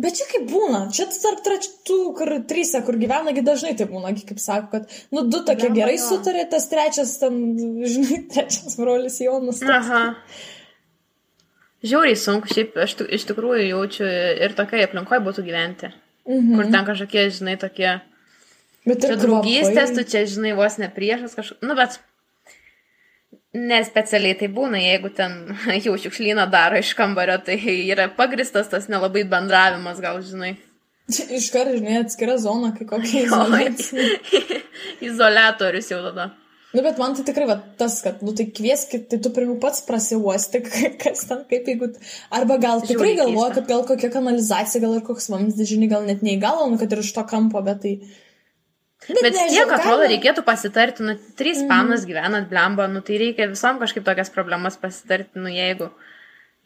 Bet 0.02 0.16
čia 0.18 0.24
kaip 0.32 0.46
būna, 0.50 0.86
čia 0.90 1.04
tarp 1.12 1.42
trečių, 1.44 1.96
kur 2.16 2.30
trysia, 2.48 2.80
kur 2.82 2.96
gyvenagi 2.98 3.42
dažnai 3.44 3.74
tai 3.78 3.84
būna, 3.90 4.14
kaip 4.16 4.40
sako, 4.40 4.70
kad, 4.72 4.94
nu, 5.12 5.26
du 5.28 5.42
tokie 5.44 5.68
Blemba, 5.68 5.76
gerai 5.82 5.98
jo. 5.98 6.06
sutarė, 6.08 6.46
tas 6.50 6.66
trečias, 6.72 7.12
ten, 7.20 7.36
žinai, 7.84 8.22
trečias 8.32 8.78
brolis 8.80 9.20
Jonas. 9.22 9.60
toks. 9.60 9.74
Aha. 9.76 10.02
Žiauriai 11.82 12.16
sunku, 12.18 12.46
šiaip 12.50 12.76
aš 12.84 12.94
tu- 13.00 13.06
iš 13.18 13.24
tikrųjų 13.30 13.64
jaučiu 13.68 14.06
ir 14.46 14.52
tokia 14.58 14.84
aplinkoje 14.86 15.20
būtų 15.28 15.44
gyventi. 15.46 15.92
Mhm. 16.28 16.54
Kur 16.56 16.70
ten 16.70 16.86
kažkokie, 16.86 17.28
žinai, 17.34 17.58
tokie 17.58 18.00
Bet 18.82 19.04
Čia 19.04 19.14
draugystės, 19.14 19.92
tu 19.94 20.02
čia, 20.02 20.24
žinai, 20.26 20.56
vos 20.58 20.74
ne 20.82 20.88
priešas 20.90 21.36
kažkoks. 21.38 21.62
Nu, 21.62 21.76
bet 21.78 22.00
nespecialiai 23.54 24.34
tai 24.40 24.48
būna, 24.50 24.80
jeigu 24.82 25.12
ten 25.14 25.54
jau 25.84 25.94
šiukšlyną 26.00 26.48
daro 26.50 26.80
iš 26.82 26.90
kambario, 26.98 27.38
tai 27.46 27.58
yra 27.62 28.08
pagristas 28.16 28.70
tas 28.72 28.90
nelabai 28.90 29.22
bendravimas, 29.28 30.02
gal, 30.02 30.18
žinai. 30.26 30.56
Čia 31.12 31.28
Iškart, 31.38 31.76
žinai, 31.78 32.00
atskira 32.02 32.38
zona, 32.42 32.72
kai 32.74 32.88
kokia 32.90 33.22
izoliacija. 33.28 34.08
Izolatorius 35.02 35.92
jau 35.94 36.02
tada. 36.08 36.32
Nu, 36.72 36.80
bet 36.80 36.96
man 36.96 37.12
tai 37.12 37.24
tikrai 37.26 37.46
va, 37.50 37.58
tas, 37.76 37.98
kad, 38.00 38.22
nu, 38.24 38.32
tai 38.36 38.46
kvieskit, 38.48 39.04
tai 39.10 39.18
tu 39.20 39.30
pirmiau 39.34 39.58
pats 39.60 39.82
prasiuosti, 39.84 40.62
kas 41.02 41.26
ten, 41.28 41.42
kaip 41.50 41.68
jeigu... 41.68 41.90
Arba 42.32 42.56
gal 42.62 42.80
tikrai 42.80 43.12
Žiauriai 43.12 43.18
galvoja, 43.18 43.48
keista. 43.50 43.60
kad 43.60 43.72
gal 43.74 43.84
kokia 43.90 44.12
kanalizacija, 44.14 44.80
gal 44.84 44.96
ir 44.96 45.04
koks 45.04 45.28
vamzdis, 45.32 45.68
žinai, 45.68 45.90
gal 45.92 46.06
net 46.08 46.24
neįgalo, 46.24 46.70
nu, 46.72 46.80
kad 46.80 46.94
ir 46.94 47.02
iš 47.04 47.12
to 47.16 47.26
kampo, 47.28 47.60
bet 47.66 47.82
tai... 47.84 47.94
Bet 49.02 49.34
nežinau, 49.34 49.50
tiek, 49.50 49.74
atrodo, 49.76 50.08
reikėtų 50.14 50.46
pasitarti, 50.46 51.04
nu, 51.04 51.18
trys 51.36 51.60
panas 51.68 52.06
gyvenat 52.08 52.48
blemba, 52.48 52.86
nu, 52.88 53.02
tai 53.04 53.20
reikia 53.20 53.50
visom 53.50 53.82
kažkaip 53.82 54.06
tokias 54.06 54.32
problemas 54.32 54.78
pasitarti, 54.80 55.42
nu, 55.42 55.52
jeigu, 55.52 55.90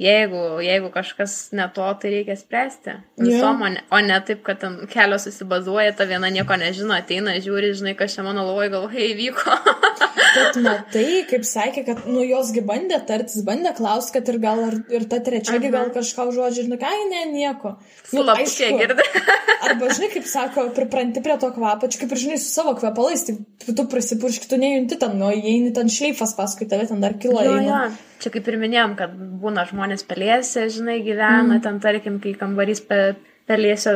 jeigu, 0.03 0.43
jeigu 0.61 0.91
kažkas 0.95 1.37
ne 1.57 1.67
to, 1.75 1.87
tai 2.01 2.13
reikia 2.13 2.37
spręsti. 2.37 2.97
Visom, 3.21 3.63
o, 3.63 3.71
ne, 3.73 3.83
o 3.91 4.01
ne 4.05 4.19
taip, 4.29 4.43
kad 4.47 4.61
ten 4.61 4.79
kelios 4.93 5.25
susibazuoja, 5.29 5.95
ta 5.97 6.05
viena 6.09 6.31
nieko 6.33 6.59
nežino, 6.61 6.95
ateina, 6.97 7.39
žiūri, 7.43 7.73
žinai, 7.79 7.97
kas 7.99 8.17
čia 8.17 8.27
mano 8.27 8.45
lovoje 8.49 8.73
galvoje 8.75 9.11
įvyko. 9.15 9.57
Bet 10.37 10.59
matai, 10.67 11.07
kaip 11.31 11.47
sakė, 11.49 11.85
kad, 11.87 12.03
nu, 12.11 12.23
josgi 12.27 12.63
bandė 12.67 12.99
tartis, 13.09 13.43
bandė 13.47 13.73
klausti, 13.77 14.17
kad 14.19 14.31
ir 14.33 14.41
gal 14.43 14.63
ir, 14.67 14.79
ir 14.99 15.07
ta 15.11 15.21
trečiagi 15.25 15.71
gal 15.73 15.93
kažką 15.95 16.29
žodžiu, 16.37 16.67
ir, 16.67 16.73
nu, 16.73 16.81
ai, 16.81 17.05
ne, 17.13 17.23
nieko. 17.33 17.77
Nu, 18.13 18.25
Slapukė 18.25 18.73
girdi. 18.81 19.07
Arba, 19.67 19.89
žinai, 19.97 20.11
kaip 20.13 20.29
sako, 20.31 20.67
pripranti 20.77 21.23
prie 21.25 21.39
to 21.43 21.51
kvapo, 21.55 21.89
čia 21.91 22.03
kaip 22.03 22.13
ir, 22.15 22.23
žinai, 22.27 22.41
su 22.43 22.53
savo 22.53 22.77
kvepalais, 22.79 23.25
tai 23.27 23.75
tu 23.77 23.87
prisipurški, 23.91 24.51
tu 24.51 24.61
nejunti 24.61 25.01
ten, 25.01 25.17
o 25.23 25.33
įeini 25.35 25.73
ten 25.77 25.91
šleifas 25.93 26.37
paskui 26.39 26.69
tave, 26.71 26.87
ten 26.91 27.03
dar 27.03 27.17
kilo. 27.23 27.41
Jo, 27.47 27.57
jo. 27.65 27.81
Čia 28.23 28.33
kaip 28.33 28.47
ir 28.49 28.59
minėjom, 28.61 28.95
kad 28.99 29.17
būna 29.43 29.67
žmonės 29.69 30.07
pelėse, 30.09 30.67
žinai, 30.73 31.01
gyvena, 31.05 31.59
mm. 31.59 31.65
ten 31.65 31.81
tarkim, 31.85 32.21
kai 32.23 32.33
kambarys 32.39 32.81
pe, 32.87 33.01
pelėse 33.49 33.93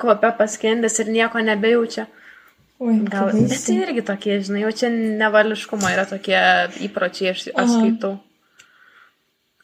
kvapia 0.00 0.32
paskendęs 0.38 1.00
ir 1.02 1.12
nieko 1.14 1.40
nebejaučia. 1.44 2.08
Oi, 2.82 2.98
Gal, 3.06 3.30
kaip 3.30 3.48
bet 3.52 3.64
tai 3.64 3.78
irgi 3.78 4.02
tokie, 4.06 4.36
žinai, 4.42 4.64
jau 4.66 4.74
čia 4.82 4.90
nevališkumo 4.92 5.88
yra 5.94 6.04
tokie 6.10 6.38
įpročiai, 6.88 7.32
aš, 7.32 7.48
aš 7.54 7.74
skaitau. 7.78 8.16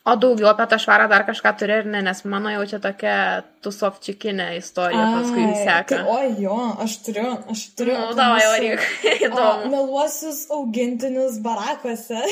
O 0.09 0.15
daugiau 0.17 0.49
apie 0.49 0.65
tą 0.71 0.79
švarą 0.81 1.09
dar 1.11 1.27
kažką 1.29 1.50
turi 1.61 1.75
ir 1.83 1.88
ne, 1.93 2.00
nes 2.07 2.23
mano 2.33 2.49
jau 2.55 2.62
čia 2.71 2.79
tokia 2.81 3.17
tusovčikinė 3.65 4.47
istorija 4.57 5.03
paskui 5.17 5.43
Ai, 5.45 5.57
seka. 5.67 5.99
Tai, 5.99 6.15
o 6.15 6.45
jo, 6.45 6.61
aš 6.85 6.95
turiu, 7.05 7.33
aš 7.53 7.65
turiu. 7.77 7.97
Nu, 7.99 8.07
apie 8.07 8.17
davai, 8.17 8.47
varyk. 8.55 8.87
Meluosius 9.75 10.47
augintinius 10.55 11.37
barakuose. 11.45 12.23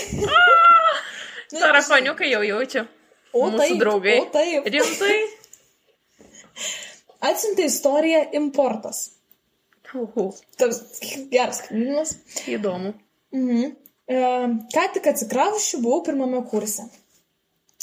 Tarakoniukai 1.52 2.30
jau 2.32 2.42
jaučiu. 2.46 2.86
O 3.36 3.48
Mūsų 3.50 3.58
taip, 3.60 3.78
draugai. 3.82 4.16
O 4.22 4.28
taip. 4.32 4.68
Rimtai? 4.72 5.16
Atsiuntė 7.26 7.66
istoriją 7.70 8.22
importas. 8.38 9.02
Uhu, 9.96 10.30
Tas 10.58 10.80
geras 11.32 11.62
knygas. 11.68 12.16
įdomu. 12.50 12.92
Mhm. 13.32 13.76
E, 14.06 14.16
ką 14.74 14.84
tik 14.94 15.06
atsikrausčiu, 15.12 15.80
buvau 15.82 16.02
pirmame 16.06 16.42
kurse. 16.50 16.84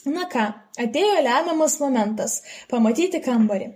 Na 0.06 0.28
ką, 0.30 0.46
atėjo 0.78 1.22
lemiamas 1.24 1.80
momentas- 1.80 2.42
pamatyti 2.72 3.22
kambarį. 3.24 3.72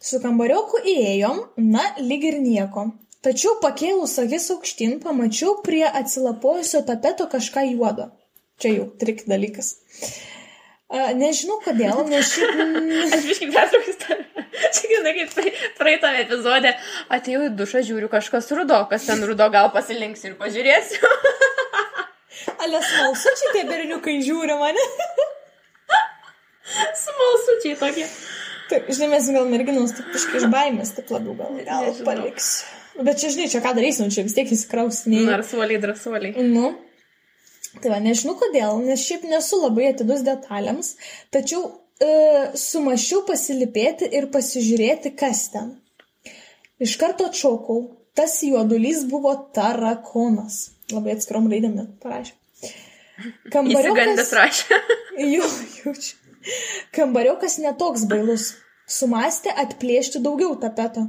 Su 0.00 0.20
kambarioku 0.20 0.80
įėjom, 0.84 1.42
na, 1.56 1.94
lyg 1.98 2.24
ir 2.24 2.38
nieko. 2.40 2.92
Tačiau 3.22 3.60
pakėlus 3.60 4.18
akis 4.22 4.50
aukštyn, 4.50 5.00
pamačiau 5.00 5.62
prie 5.62 5.84
atsilapojusio 5.84 6.84
tapeto 6.86 7.26
kažką 7.26 7.64
juodo. 7.72 8.10
Čia 8.62 8.72
jau 8.72 8.86
trik 9.00 9.24
dalykas. 9.28 9.74
A, 10.86 11.10
nežinau 11.18 11.58
kodėl, 11.64 12.04
nes 12.08 12.30
šiaip... 12.30 12.60
Aš 13.16 13.26
biškai 13.26 13.48
pertraukus 13.52 13.98
tave. 14.04 14.44
Čia 14.76 14.90
gana 14.94 15.12
kaip 15.16 15.34
praeitame 15.76 16.22
epizode. 16.22 16.72
Atėjau 17.12 17.48
į 17.48 17.50
dušą, 17.58 17.82
žiūriu 17.88 18.08
kažkas 18.12 18.48
rudo, 18.56 18.78
kas 18.90 19.08
ten 19.08 19.20
rudo, 19.28 19.48
gal 19.52 19.68
pasilinksiu 19.74 20.32
ir 20.32 20.38
pažiūrėsiu. 20.40 21.10
Ale 22.62 22.80
smalsučiai 22.80 23.52
tie 23.58 23.66
berniukai 23.68 24.16
žiūri 24.24 24.56
mane. 24.60 24.86
Smalsučiai 27.02 27.76
tokie. 27.82 28.08
Taip, 28.70 28.88
žinai, 28.90 29.12
mes 29.12 29.28
gal 29.36 29.44
merginos 29.50 29.92
taip 29.94 30.08
kažkaip 30.14 30.40
iš 30.40 30.48
baimės, 30.50 30.96
taip 30.96 31.12
labiau 31.14 31.36
gal, 31.38 31.60
gal 31.66 31.92
paliksiu. 32.06 32.72
Bet 32.96 33.20
čia, 33.20 33.28
žinai, 33.34 33.50
čia 33.52 33.60
ką 33.60 33.74
darysim, 33.76 34.08
čia 34.10 34.24
vis 34.24 34.34
tiek 34.34 34.48
įsikraustinėjai. 34.48 35.28
Narsuoliai, 35.28 35.80
drąsuoliai. 35.82 36.44
Nu. 36.48 36.70
Tai 37.82 37.92
va, 37.92 37.98
nežinau 38.02 38.36
kodėl, 38.40 38.80
nes 38.86 39.02
šiaip 39.04 39.26
nesu 39.28 39.58
labai 39.60 39.90
atidus 39.90 40.22
detalėms, 40.26 40.94
tačiau 41.34 41.66
e, 42.00 42.08
sumašiau 42.56 43.24
pasilipėti 43.28 44.08
ir 44.16 44.30
pasižiūrėti, 44.32 45.12
kas 45.18 45.46
ten. 45.52 45.74
Iš 46.82 46.96
karto 47.00 47.28
atšaukau, 47.28 47.82
tas 48.16 48.38
juodulys 48.44 49.04
buvo 49.10 49.34
tarakonas. 49.56 50.70
Labai 50.92 51.16
atskirom 51.16 51.48
raidėm 51.52 51.76
net 51.76 51.96
parašė. 52.02 52.36
Įsigandęs 53.16 54.32
rašė. 54.36 54.80
Jo, 55.36 55.46
jaučiu. 55.80 56.18
Kambariokas 56.92 57.56
netoks 57.62 58.04
bailus. 58.10 58.50
Sumastė 58.86 59.54
atplėšti 59.56 60.20
daugiau 60.22 60.52
tapeto. 60.60 61.06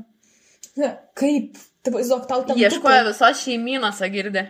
Na, 0.79 0.93
kaip? 1.17 1.59
Tai 1.83 1.93
vaizduok, 1.93 2.23
tau 2.29 2.45
ten... 2.47 2.57
Ieškoja 2.61 3.03
visos 3.09 3.43
šeimynos, 3.43 3.99
girdė. 4.13 4.47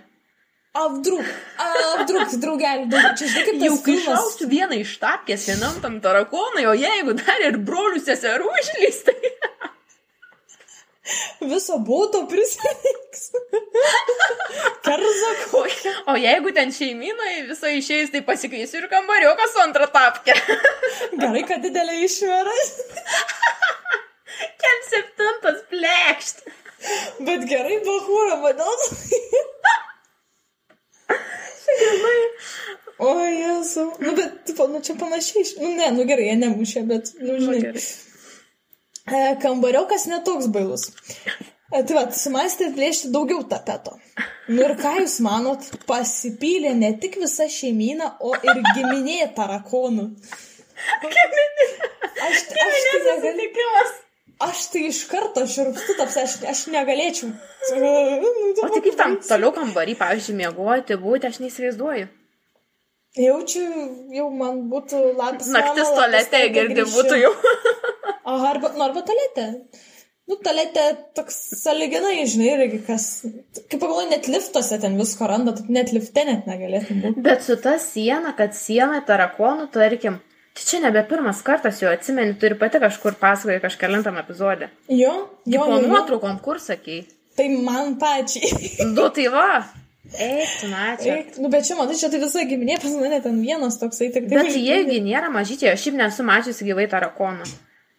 Avdruk, 0.75 1.29
avdruk, 1.63 2.33
draugelį, 2.41 2.85
daug. 2.91 3.05
Čia 3.17 3.29
žinai, 3.31 3.45
kaip 3.47 3.63
Jau 3.87 3.97
šausiu 4.03 4.49
vieną 4.51 4.77
iš 4.83 4.97
tapkės 5.01 5.47
vienam 5.49 5.79
tam 5.81 5.97
tarakonui, 6.03 6.67
o 6.69 6.75
jeigu 6.77 7.15
dar 7.17 7.45
ir 7.47 7.57
brolių 7.65 8.03
seserų 8.03 8.51
išlys, 8.61 8.99
tai... 9.07 9.17
Viso 11.39 11.77
būto 11.87 12.25
prisireiks. 12.27 13.29
Kerza 14.83 15.31
O, 16.11 16.15
jeigu 16.19 16.51
ten 16.55 16.73
šeimynai 16.75 17.47
viso 17.47 17.71
išėjus, 17.71 18.11
tai 18.13 18.23
pasikviesiu 18.27 18.81
ir 18.81 18.89
kambarioką 18.91 19.47
su 19.51 19.61
antrą 19.63 19.87
tapkę. 19.93 20.35
Gerai, 21.21 21.43
kad 21.47 21.63
didelė 21.63 22.01
išvera. 22.07 22.55
Kem 24.61 24.83
septintas 24.89 25.63
plekšt. 25.71 26.43
Bet 27.23 27.47
gerai, 27.49 27.79
bahūra, 27.87 28.41
vadovas. 28.43 28.91
O, 32.97 33.13
jesu. 33.19 33.83
Nu, 33.99 34.13
bet, 34.17 34.45
tipo, 34.45 34.65
nu, 34.67 34.79
čia 34.81 34.95
panašiai. 34.97 35.45
Nu, 35.61 35.73
ne, 35.77 35.91
nu 35.93 36.05
gerai, 36.09 36.31
jie 36.31 36.37
nemušė, 36.41 36.81
bet, 36.89 37.11
nu, 37.21 37.35
žinai. 37.43 37.59
gerai. 37.61 37.83
E, 39.07 39.19
kambariokas 39.43 40.07
netoks 40.09 40.49
bailus. 40.51 40.89
E, 41.69 41.83
tai 41.83 41.93
va, 41.93 42.07
sumastė 42.15 42.71
atplėšti 42.71 43.11
daugiau 43.13 43.43
tapeto. 43.51 43.93
Nu 44.47 44.63
ir 44.65 44.73
ką 44.79 44.95
jūs 45.01 45.19
manot, 45.23 45.67
pasipylė 45.87 46.73
ne 46.79 46.93
tik 47.03 47.19
visa 47.21 47.45
šeimyna, 47.51 48.15
o 48.23 48.33
ir 48.33 48.63
giminė 48.73 49.29
tarakonų. 49.37 50.09
Aš, 50.87 51.21
aš, 52.27 52.43
tai 52.49 52.67
negaliu, 53.05 53.37
Likimas. 53.43 53.93
aš 53.93 54.06
tai 54.71 54.83
iš 54.91 55.01
karto 55.09 55.45
širpstu 55.49 55.95
taps, 55.97 56.17
aš, 56.21 56.35
aš 56.45 56.67
negalėčiau. 56.73 57.31
O 57.73 58.69
tai 58.69 58.81
kaip 58.85 58.97
tam 58.99 59.17
toliau 59.25 59.49
kambarį, 59.55 59.97
pavyzdžiui, 59.97 60.37
miegoti, 60.43 60.97
būti, 61.01 61.31
aš 61.31 61.41
neįsivaizduoju. 61.41 62.07
Jaučiu, 63.17 63.65
jau 64.13 64.27
man 64.29 64.67
būtų 64.69 65.01
labas. 65.17 65.49
Naktis 65.49 65.89
tėte, 65.97 66.41
girdi 66.53 66.85
būtų 66.85 67.17
jau. 67.17 67.33
Aha, 68.29 68.51
arba, 68.51 68.73
nu, 68.75 68.83
arba 68.85 69.01
tualete. 69.07 69.47
Nu, 70.27 70.35
tualete 70.43 70.83
toks 71.15 71.37
saliginai, 71.63 72.19
žinai, 72.27 72.49
irgi 72.57 72.81
kas. 72.85 73.07
Kaip 73.57 73.79
pagalvoju, 73.79 74.09
net 74.11 74.27
liftuose 74.29 74.77
ten 74.83 74.99
visko 74.99 75.29
randa, 75.31 75.55
net 75.71 75.93
lifte 75.95 76.25
net 76.27 76.49
negalėtum 76.49 76.99
būti. 77.05 77.23
Bet 77.25 77.45
su 77.47 77.55
ta 77.63 77.77
siena, 77.81 78.35
kad 78.37 78.53
siena 78.57 78.99
tarakonų, 79.07 79.69
tarkim, 79.73 80.19
čia 80.65 80.79
nebe 80.83 81.03
pirmas 81.09 81.41
kartas 81.45 81.81
jau 81.81 81.91
atsimeni, 81.91 82.37
turi 82.41 82.57
pati 82.59 82.79
kažkur 82.81 83.17
pasakoja 83.21 83.61
kažkelintam 83.63 84.17
epizodė. 84.21 84.71
Jo, 84.89 84.97
Jo, 85.07 85.17
jo, 85.45 85.65
po 85.65 85.75
jo, 85.75 85.81
jo. 85.81 85.87
nuotraukom, 85.91 86.39
kur 86.43 86.59
sakai. 86.63 87.03
Tai 87.37 87.49
man 87.61 87.97
pačiai. 88.01 88.87
Du, 88.97 89.09
tai 89.15 89.27
va. 89.33 89.49
Eik, 90.07 90.49
tu 90.61 90.67
načia. 90.71 91.15
Eik, 91.19 91.37
nu, 91.43 91.51
bet 91.51 91.67
čia, 91.67 91.75
matai, 91.75 91.97
čia 91.99 92.09
tai 92.09 92.21
visa 92.23 92.43
giminė 92.47 92.77
pas 92.81 92.93
mane 92.95 93.19
ten 93.21 93.41
vienas 93.43 93.75
toksai, 93.81 94.07
tik 94.15 94.29
tai. 94.29 94.37
Bet 94.39 94.55
jiegi 94.55 95.01
nėra 95.03 95.29
mažyčiai, 95.33 95.73
aš 95.75 95.83
šiaip 95.83 95.97
nesu 95.99 96.25
mačiusi 96.27 96.67
gyvai 96.69 96.87
tarakoną. 96.91 97.47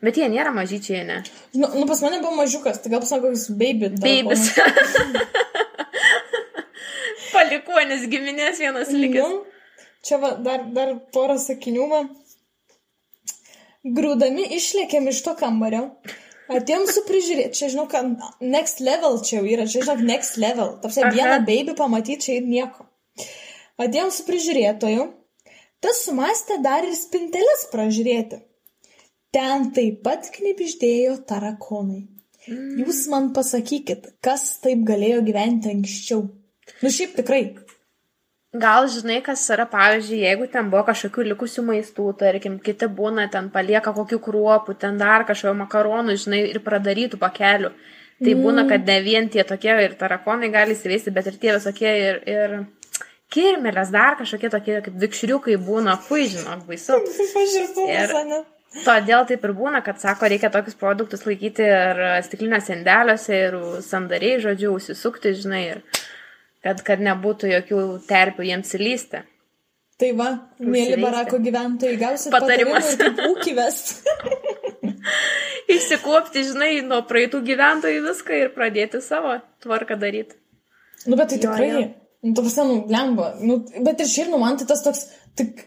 Bet 0.03 0.17
jie 0.17 0.29
nėra 0.31 0.55
mažyčiai, 0.55 1.03
ne. 1.05 1.19
Nu, 1.59 1.69
nu, 1.75 1.85
pas 1.91 2.00
mane 2.07 2.23
buvo 2.23 2.33
mažiukas, 2.38 2.81
tai 2.81 2.93
gal 2.95 3.03
pasako, 3.05 3.35
koks 3.35 3.49
baby. 3.61 3.91
Tarakonas. 3.99 4.49
Palikuonis 7.35 8.07
giminės 8.11 8.61
vienas 8.62 8.91
likęs. 8.95 9.29
Nu, 9.29 9.85
čia 10.07 10.19
va, 10.23 10.33
dar, 10.43 10.65
dar 10.75 10.95
porą 11.15 11.37
sakinių 11.43 11.88
man. 11.91 12.09
Grūdami 13.97 14.49
išlėkėm 14.57 15.09
iš 15.12 15.23
to 15.26 15.35
kambario. 15.38 15.85
Atėjom 16.49 16.87
su 16.88 17.02
prižiūrėti, 17.04 17.57
čia 17.59 17.68
žinau, 17.73 17.85
kad 17.92 18.09
next 18.40 18.80
level 18.80 19.18
čia 19.21 19.38
jau 19.38 19.45
yra, 19.45 19.66
čia 19.68 19.83
žinok, 19.85 20.00
next 20.09 20.38
level. 20.40 20.78
Tapsia, 20.83 21.04
Aha. 21.04 21.12
vieną 21.12 21.38
baby 21.45 21.75
pamatyti 21.76 22.25
čia 22.25 22.37
ir 22.38 22.49
nieko. 22.49 22.87
Atėjom 23.78 24.12
su 24.14 24.25
prižiūrėtoju, 24.26 25.04
tas 25.85 26.00
sumastė 26.07 26.57
dar 26.64 26.88
ir 26.88 26.97
spinteles 26.97 27.66
pražiūrėti. 27.73 28.40
Ten 29.35 29.68
taip 29.76 30.00
pat 30.07 30.30
knipždėjo 30.33 31.18
tarakonai. 31.28 32.07
Jūs 32.49 33.04
man 33.12 33.35
pasakykit, 33.37 34.14
kas 34.25 34.54
taip 34.64 34.87
galėjo 34.88 35.21
gyventi 35.26 35.68
anksčiau. 35.75 36.25
Nu 36.80 36.92
šiaip 36.92 37.18
tikrai. 37.18 37.42
Gal 38.62 38.88
žinai, 38.91 39.19
kas 39.25 39.43
yra, 39.55 39.67
pavyzdžiui, 39.71 40.23
jeigu 40.25 40.49
ten 40.53 40.71
buvo 40.73 40.85
kažkokių 40.88 41.27
likusių 41.33 41.65
maistų, 41.69 42.09
tarkim, 42.21 42.59
kiti 42.65 42.88
būna 43.00 43.29
ten 43.33 43.50
palieka 43.55 43.93
kokių 43.97 44.19
kruopų, 44.25 44.75
ten 44.83 44.99
dar 45.00 45.27
kažkokio 45.29 45.55
makaronų, 45.61 46.17
žinai, 46.25 46.43
ir 46.50 46.61
pradarytų 46.65 47.21
pakelių. 47.21 47.71
Tai 48.19 48.33
mm. 48.35 48.43
būna, 48.43 48.67
kad 48.71 48.88
ne 48.88 48.99
vien 49.05 49.29
tie 49.31 49.45
tokie 49.47 49.75
ir 49.85 49.95
tarakonai 50.00 50.50
gali 50.50 50.75
įsiveisti, 50.75 51.15
bet 51.15 51.31
ir 51.31 51.38
tie 51.38 51.55
visokie 51.55 51.93
ir, 52.03 52.21
ir 52.27 52.57
kirmelės, 53.31 53.93
dar 53.95 54.19
kažkokie 54.19 54.50
tokie 54.50 54.79
kaip 54.87 55.00
vikšriukai 55.07 55.59
būna, 55.62 55.99
fui, 56.09 56.27
žinok, 56.33 56.67
baisu. 56.67 56.99
Ir-. 57.88 58.47
Todėl 58.85 59.25
taip 59.29 59.45
ir 59.47 59.55
būna, 59.57 59.81
kad 59.85 60.00
sako, 60.00 60.29
reikia 60.29 60.50
tokius 60.53 60.77
produktus 60.77 61.25
laikyti 61.25 61.65
ir 61.65 62.03
stiklinėse 62.27 62.75
indeliuose, 62.75 63.38
ir 63.47 63.57
sandariai, 63.85 64.43
žodžiu, 64.45 64.75
užsisukti, 64.77 65.33
žinai, 65.38 65.62
ir 65.73 65.81
kad, 66.65 66.81
kad 66.87 67.03
nebūtų 67.05 67.50
jokių 67.55 67.83
terpių 68.09 68.47
jiems 68.50 68.75
įlysti. 68.79 69.25
Tai 69.99 70.09
va, 70.15 70.29
mėly 70.62 70.99
barako 71.03 71.41
gyventojai, 71.43 71.97
gausit 71.99 72.31
patarimų, 72.31 72.79
kaip 73.00 73.23
ūkį 73.33 73.55
vesti. 73.57 74.12
Išsikuopti, 75.75 76.45
žinai, 76.49 76.71
nuo 76.87 77.00
praeitų 77.09 77.41
gyventojų 77.49 78.05
viską 78.07 78.37
ir 78.45 78.53
pradėti 78.55 79.00
savo 79.05 79.35
tvarką 79.65 79.99
daryti. 80.00 80.37
nu, 81.07 81.17
bet 81.19 81.33
tai 81.33 81.38
Jo, 81.38 81.43
tikrai. 81.49 81.71
jo. 81.73 81.83
Nu, 82.23 82.33
tu 82.35 82.43
prasme, 82.43 82.65
nu, 82.67 82.77
lengva. 82.91 83.29
Nu, 83.43 83.59
bet 83.87 84.00
ir 84.03 84.09
šiaip, 84.11 84.31
nu, 84.33 84.38
man 84.43 84.57
tai 84.59 84.67
tas 84.67 84.83
toks, 84.83 85.05
tik, 85.38 85.61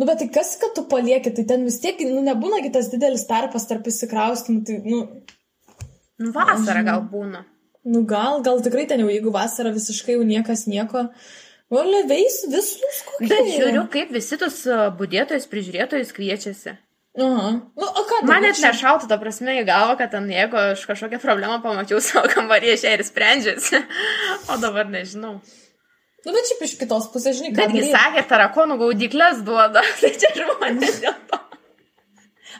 nu, 0.00 0.04
bet 0.08 0.18
tai 0.20 0.28
kas, 0.32 0.56
kad 0.60 0.74
tu 0.76 0.84
palieki, 0.90 1.32
tai 1.36 1.44
ten 1.48 1.64
vis 1.64 1.78
tiek, 1.80 2.00
nu, 2.08 2.20
nebūna 2.26 2.60
kitas 2.66 2.90
didelis 2.92 3.24
tarpas 3.28 3.64
tarp 3.70 3.86
įsikraustimų, 3.92 4.64
tai, 4.68 4.80
nu, 4.84 5.00
Nu, 6.14 6.30
vasara 6.30 6.84
gal 6.86 7.00
būna. 7.10 7.40
Nu, 7.84 8.04
gal, 8.08 8.40
gal 8.44 8.62
tikrai 8.64 8.86
ten 8.90 9.02
jau, 9.04 9.10
jeigu 9.12 9.32
vasara 9.34 9.72
visiškai 9.74 10.18
jau 10.18 10.26
niekas 10.26 10.66
nieko, 10.70 11.08
Oleveis 11.74 12.42
visus 12.52 13.00
kokie. 13.08 13.28
Bet 13.30 13.48
žiūriu, 13.48 13.84
kaip 13.90 14.10
visi 14.14 14.36
tus 14.38 14.60
a, 14.70 14.90
budėtojus, 14.94 15.46
prižiūrėtojus 15.50 16.12
kviečiasi. 16.14 16.74
Aha. 17.14 17.50
Nu, 17.78 17.86
o 17.86 18.02
ką 18.08 18.20
Man 18.26 18.42
net 18.42 18.58
nešautų, 18.58 19.06
ta 19.10 19.18
prasme, 19.20 19.56
į 19.60 19.66
galvą, 19.68 19.94
kad 20.00 20.10
ten, 20.16 20.26
jeigu 20.30 20.58
aš 20.58 20.82
kažkokią 20.90 21.20
problemą 21.22 21.60
pamačiau 21.62 22.00
savo 22.04 22.30
kambaryje, 22.32 22.80
šią 22.84 22.96
ir 22.98 23.04
sprendžiasi. 23.06 23.82
O 24.52 24.58
dabar 24.60 24.90
nežinau. 24.90 25.38
Nu, 26.24 26.32
bet 26.32 26.48
šiaip 26.48 26.64
iš 26.66 26.74
kitos 26.80 27.06
pusės, 27.12 27.38
žinai, 27.38 27.52
ką. 27.54 27.68
Betgi 27.68 27.86
sakė, 27.92 28.24
tarakonų 28.28 28.76
gaudyklės 28.80 29.44
duoda. 29.46 29.84
Tai 30.02 30.10
čia 30.20 30.32
žmonės 30.36 31.00
dėl 31.04 31.16
to. 31.30 31.40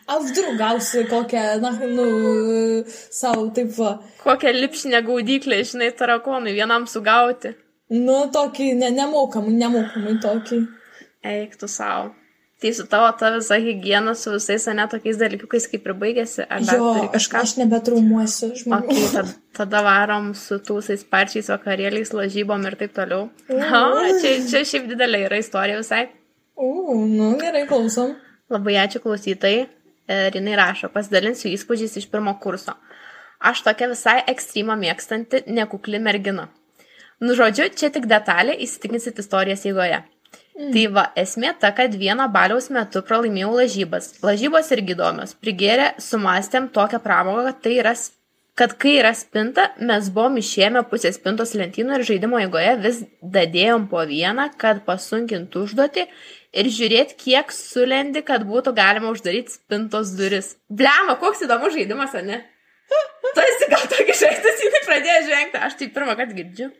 A, 0.07 0.19
vdruk 0.23 0.57
gausi 0.59 1.05
kokią, 1.11 1.45
na, 1.63 1.71
nu, 1.97 2.07
savo, 2.89 3.47
taip, 3.57 3.71
va. 3.79 3.99
Kokią 4.25 4.55
lipšinę 4.57 5.03
gaudyklę, 5.07 5.63
žinai, 5.71 5.93
tarakonui 5.99 6.57
vienam 6.57 6.89
sugauti. 6.91 7.55
Nu, 7.95 8.25
tokį 8.33 8.73
ne, 8.81 8.91
nemokamą, 8.97 9.53
nemokamai 9.63 10.19
tokį. 10.23 10.61
Eik 11.25 11.57
tu 11.61 11.69
savo. 11.71 12.13
Tai 12.65 12.73
su 12.73 12.87
tavo 12.89 13.11
ta 13.19 13.29
visa 13.35 13.59
hygiena, 13.61 14.15
su 14.15 14.31
visais, 14.33 14.65
ne 14.73 14.87
tokiais 14.89 15.19
dalykais, 15.21 15.67
kaip 15.69 15.89
ir 15.89 15.95
baigėsi. 16.01 16.45
Jo, 16.65 16.93
aš, 16.95 17.09
kažką? 17.13 17.43
aš 17.45 17.55
nebetraumuosiu 17.61 18.49
žmonių. 18.57 18.87
Ok, 18.89 19.11
tada, 19.13 19.35
tada 19.59 19.83
varom 19.85 20.31
su 20.39 20.57
tūsais 20.65 21.03
parčiais, 21.11 21.51
vakarėliais, 21.53 22.15
lažybom 22.17 22.65
ir 22.71 22.79
taip 22.81 22.95
toliau. 22.97 23.27
Ha, 23.51 23.83
čia, 24.23 24.37
čia 24.49 24.63
šiaip 24.71 24.87
didelė 24.95 25.27
yra 25.27 25.43
istorija 25.43 25.83
visai. 25.83 26.07
U, 26.57 26.95
nu, 27.11 27.35
gerai, 27.43 27.67
klausom. 27.69 28.15
Labai 28.55 28.79
ačiū 28.87 29.03
klausytojai. 29.05 29.67
Ir 30.11 30.37
jinai 30.37 30.57
rašo, 30.61 30.91
pasidalinsiu 30.93 31.49
įspūdžiais 31.55 31.97
iš 32.01 32.11
pirmo 32.13 32.35
kurso. 32.41 32.75
Aš 33.45 33.63
tokia 33.65 33.89
visai 33.93 34.19
ekstremą 34.29 34.77
mėgstanti, 34.81 35.45
nekukli 35.49 36.01
mergina. 36.01 36.51
Nu, 37.25 37.37
žodžiu, 37.39 37.71
čia 37.73 37.89
tik 37.95 38.09
detalė, 38.11 38.57
įsitikinsit 38.67 39.21
istorijos 39.23 39.65
eigoje. 39.69 40.03
Mm. 40.55 40.71
Tai 40.75 40.83
va, 40.95 41.05
esmė 41.19 41.55
ta, 41.61 41.71
kad 41.75 41.95
vieną 41.99 42.27
baliaus 42.35 42.69
metu 42.75 43.03
pralaimėjau 43.07 43.55
lažybas. 43.57 44.11
Lažybos 44.23 44.71
irgi 44.77 44.95
įdomios. 44.95 45.35
Prigėrė, 45.43 45.95
sumastėm 46.03 46.69
tokią 46.75 47.01
pramogą, 47.03 47.47
kad, 47.49 47.61
tai 47.65 47.75
yra, 47.81 47.95
kad 48.61 48.77
kai 48.83 48.97
yra 49.01 49.11
spinta, 49.19 49.71
mes 49.81 50.11
buvom 50.15 50.39
išėmę 50.43 50.85
pusę 50.91 51.11
spintos 51.17 51.57
lentynų 51.59 51.99
ir 51.99 52.07
žaidimo 52.11 52.43
eigoje 52.43 52.77
vis 52.85 53.03
dadėjom 53.37 53.89
po 53.91 54.05
vieną, 54.11 54.51
kad 54.61 54.85
pasunkintų 54.87 55.67
užduoti 55.67 56.07
ir 56.61 56.71
žiūrėti, 56.73 57.17
kiek 57.21 57.53
sulendi, 57.55 58.23
kad 58.27 58.47
būtų 58.49 58.75
galima 58.77 59.13
uždaryti 59.15 59.57
spintos 59.57 60.15
duris. 60.19 60.55
Blema, 60.71 61.17
koks 61.21 61.45
įdomus 61.47 61.75
žaidimas, 61.77 62.15
ar 62.17 62.27
ne? 62.27 62.41
Tu 63.35 63.43
esi 63.43 63.69
gal 63.73 63.85
tokį 63.91 64.17
žaidimą, 64.21 64.55
jinai 64.63 64.83
pradėjo 64.87 65.21
žengti, 65.29 65.61
aš 65.67 65.77
tai 65.81 65.91
pirmą 65.95 66.17
kartą 66.19 66.37
girdžiu. 66.39 66.71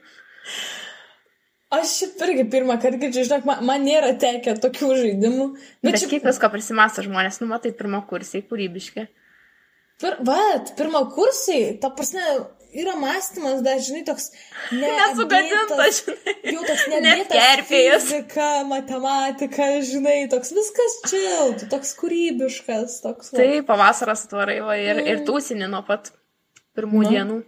Aš 1.75 1.95
šiaip 1.99 2.25
irgi 2.27 2.45
pirmą 2.53 2.77
kartą 2.83 3.01
girdžiu, 3.03 3.25
žinok, 3.27 3.47
man, 3.49 3.63
man 3.67 3.87
nėra 3.87 4.13
tekę 4.21 4.55
tokių 4.63 4.91
žaidimų. 5.01 5.47
Bet, 5.57 5.79
Bet 5.81 5.91
Bet 5.91 6.03
šiaip, 6.03 6.13
kiek 6.13 6.29
visko 6.29 6.51
prisimasto 6.53 7.05
žmonės, 7.07 7.41
nu 7.43 7.49
matai, 7.51 7.73
pirmą 7.75 8.05
kursiai, 8.11 8.45
kūrybiški. 8.47 9.07
pir, 10.03 10.19
vat, 10.29 10.75
pirmą 10.79 11.07
kursai, 11.17 11.79
ta 11.83 11.91
prasme, 11.95 12.23
yra 12.83 12.95
mąstymas, 13.01 13.63
dar, 13.67 13.79
žinai, 13.81 14.03
toks... 14.09 14.31
Ne, 14.75 14.89
Nesugadinta, 14.99 15.87
žinai. 15.99 16.35
Jau 16.55 16.63
toks 16.67 16.85
kerpėjas. 17.31 18.07
fizika, 18.11 18.49
matematika, 18.71 19.69
žinai, 19.87 20.19
toks 20.33 20.53
viskas 20.57 20.99
čia, 21.11 21.67
toks 21.73 21.95
kūrybiškas, 22.01 23.01
toks... 23.05 23.33
va. 23.33 23.41
Tai 23.41 23.49
pavasaras 23.71 24.27
atvarai 24.29 24.61
va, 24.67 24.77
ir, 24.81 25.01
ir 25.05 25.19
Mm. 25.23 25.27
tūsinį 25.31 25.71
nuo 25.73 25.83
pat 25.87 26.13
pirmų 26.77 27.03
Nu. 27.05 27.11
dienų. 27.15 27.41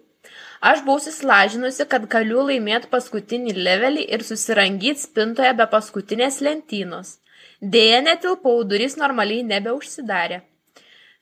Aš 0.66 0.80
buvau 0.86 0.98
susilažinusi, 1.04 1.84
kad 1.90 2.06
galiu 2.10 2.40
laimėti 2.48 2.88
paskutinį 2.90 3.52
levelį 3.58 4.06
ir 4.16 4.22
susirangyti 4.24 5.02
spintoje 5.02 5.52
be 5.58 5.66
paskutinės 5.70 6.40
lentynos. 6.42 7.18
Deja, 7.60 8.00
netilpau, 8.04 8.62
durys 8.64 8.96
normaliai 9.00 9.44
nebeužsidarė. 9.46 10.40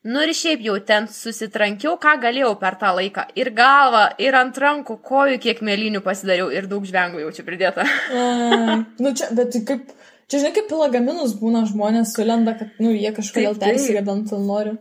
Nu 0.04 0.20
ir 0.20 0.34
šiaip 0.36 0.60
jau 0.60 0.74
ten 0.84 1.06
susitrankiau, 1.08 1.94
ką 1.96 2.18
galėjau 2.20 2.50
per 2.60 2.74
tą 2.80 2.90
laiką. 2.92 3.22
Ir 3.40 3.48
galvą, 3.56 4.02
ir 4.20 4.36
ant 4.36 4.58
rankų, 4.60 4.98
kojų 5.00 5.38
kiek 5.40 5.62
mėlynių 5.64 6.02
pasidariau 6.04 6.50
ir 6.52 6.68
daug 6.68 6.84
žvengų 6.84 7.22
jau 7.22 7.30
čia 7.38 7.44
pridėta. 7.46 7.86
Ai, 8.12 8.82
nu 9.00 9.14
čia, 9.16 9.30
bet 9.32 9.54
tai 9.54 9.62
kaip, 9.70 9.94
čia 10.28 10.42
žinai, 10.42 10.52
kaip 10.58 10.68
į 10.68 10.80
lagaminus 10.82 11.32
būna 11.40 11.64
žmonės 11.70 12.12
sulenda, 12.18 12.52
kad, 12.58 12.76
nu, 12.84 12.92
jie 12.92 13.14
kažkodėl 13.16 13.56
persigabent 13.62 14.34
nori. 14.44 14.76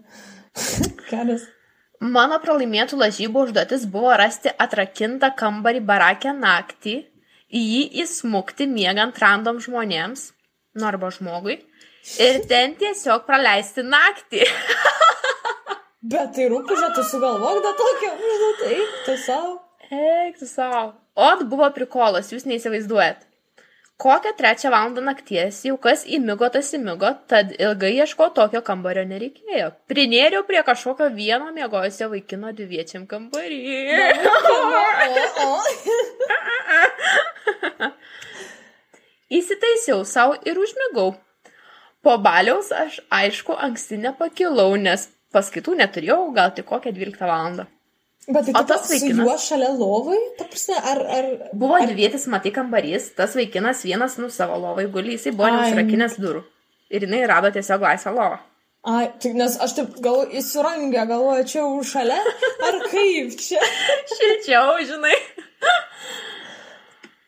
Karas. 1.10 1.48
Mano 2.04 2.41
pralaimėtų 2.43 3.00
lažybų 3.00 3.48
užduotis 3.48 3.88
buvo 3.88 4.12
rasti 4.19 4.52
atrakintą 4.52 5.32
kambarį 5.39 5.86
barakę 5.88 6.36
naktį, 6.36 6.98
į 7.48 7.63
jį 7.63 7.84
įsmukti 8.04 8.67
miegant 8.67 9.24
random 9.24 9.63
žmonėms, 9.63 10.34
nu 10.76 10.91
arba 10.91 11.15
žmogui, 11.15 11.62
ir 12.19 12.43
ten 12.52 12.76
tiesiog 12.76 13.24
praleisti 13.24 13.88
naktį. 13.88 14.43
Bet 16.04 16.34
tai 16.36 16.50
rūpižą, 16.52 16.89
tu 16.96 17.04
sugalvok 17.08 17.62
da 17.63 17.70
tokią 17.80 18.10
užduotį, 18.20 18.72
eik 18.76 18.96
tu 19.06 19.13
savo. 19.24 19.54
Eik 19.88 20.39
tu 20.42 20.48
savo. 20.50 20.89
Ot 21.16 21.46
buvo 21.48 21.70
prikolas, 21.72 22.32
jūs 22.34 22.44
neįsivaizduojat. 22.50 23.22
Kokią 24.04 24.34
trečią 24.36 24.68
valandą 24.74 25.00
nakties 25.06 25.62
jau 25.63 25.78
kas 25.80 26.04
įmigo, 26.18 26.50
tas 26.52 26.74
įmigo, 26.76 27.13
tad 27.32 27.54
ilgai 27.56 27.94
ieško 28.02 28.28
tokio 28.36 28.60
kambario 28.68 29.06
nereikėjo. 29.08 29.72
Prinėriau 29.88 30.44
prie 30.50 30.60
kažkokio 30.68 31.08
vieno 31.13 31.48
miegojusio 31.56 32.10
vaikino 32.12 32.52
dviečiam 32.58 33.06
kambarį. 33.08 33.62
Įsitaisiau 39.39 40.04
savo 40.04 40.36
ir 40.44 40.60
užmigau. 40.60 41.16
Po 42.04 42.20
baliaus 42.20 42.76
aš, 42.76 43.00
aišku, 43.08 43.56
anksti 43.56 44.04
nepakilau, 44.04 44.76
nes 44.76 45.08
paskaitų 45.34 45.78
neturėjau, 45.80 46.19
gal 46.36 46.54
tik 46.56 46.67
kokią 46.69 46.93
12 46.96 47.26
valandą. 47.28 47.67
Bet 48.28 48.48
tai 48.48 48.63
tas 48.63 48.86
su 48.86 48.93
vaikinas? 48.93 49.26
juo 49.28 49.36
šalia 49.41 49.74
lovai, 49.76 50.19
ta 50.38 50.48
prasme, 50.48 50.78
ar... 50.80 51.02
ar... 51.17 51.26
Buvo 51.60 51.82
dvietis, 51.89 52.24
matai, 52.32 52.54
kambarys, 52.56 53.10
tas 53.17 53.36
vaikinas 53.36 53.84
vienas, 53.84 54.15
nu, 54.22 54.30
savo 54.32 54.56
lovai 54.62 54.88
guli, 54.91 55.17
jisai 55.17 55.36
buvo 55.36 55.52
neužrakinęs 55.52 56.15
durų. 56.24 56.46
Ir 56.93 57.04
jinai 57.04 57.26
rado 57.28 57.52
tiesiog 57.52 57.84
laisvą 57.84 58.15
lovą. 58.15 58.39
Ai, 58.84 59.06
tai 59.19 59.32
nes 59.36 59.54
aš 59.63 59.76
taip 59.78 59.93
gal 60.04 60.26
įsirangę 60.36 61.06
galvoju, 61.08 61.43
čia 61.48 61.65
už 61.67 61.93
šalia, 61.98 62.19
ar 62.67 62.80
kaip 62.91 63.36
čia? 63.39 63.60
Šilčiau, 64.15 64.80
žinai. 64.88 65.15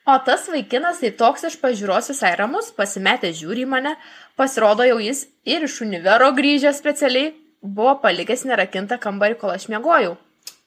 O 0.05 0.17
tas 0.23 0.43
vaikinas, 0.51 0.99
tai 1.01 1.13
toks 1.17 1.47
iš 1.47 1.55
pažiūros 1.61 2.11
visai 2.11 2.35
ramus, 2.39 2.67
pasimetė 2.75 3.31
žiūri 3.35 3.63
mane, 3.67 3.95
pasirodo 4.39 4.85
jau 4.87 4.99
jis 5.01 5.25
ir 5.47 5.63
iš 5.65 5.79
univero 5.87 6.27
grįžęs 6.35 6.77
specialiai, 6.83 7.31
buvo 7.65 7.97
palikęs 8.03 8.45
nerakintą 8.49 8.99
kambarį, 9.01 9.39
kol 9.41 9.53
aš 9.55 9.67
miegojau. 9.73 10.15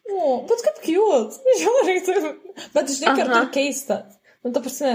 O, 0.08 0.40
bet 0.48 0.64
kaip 0.64 0.80
cute, 0.84 1.42
žiauriai 1.60 2.02
taip. 2.06 2.48
Bet 2.74 2.90
žinai, 2.94 3.14
kartu 3.20 3.44
keista. 3.54 4.02
Nu, 4.44 4.52
ta 4.54 4.62
prasme, 4.64 4.94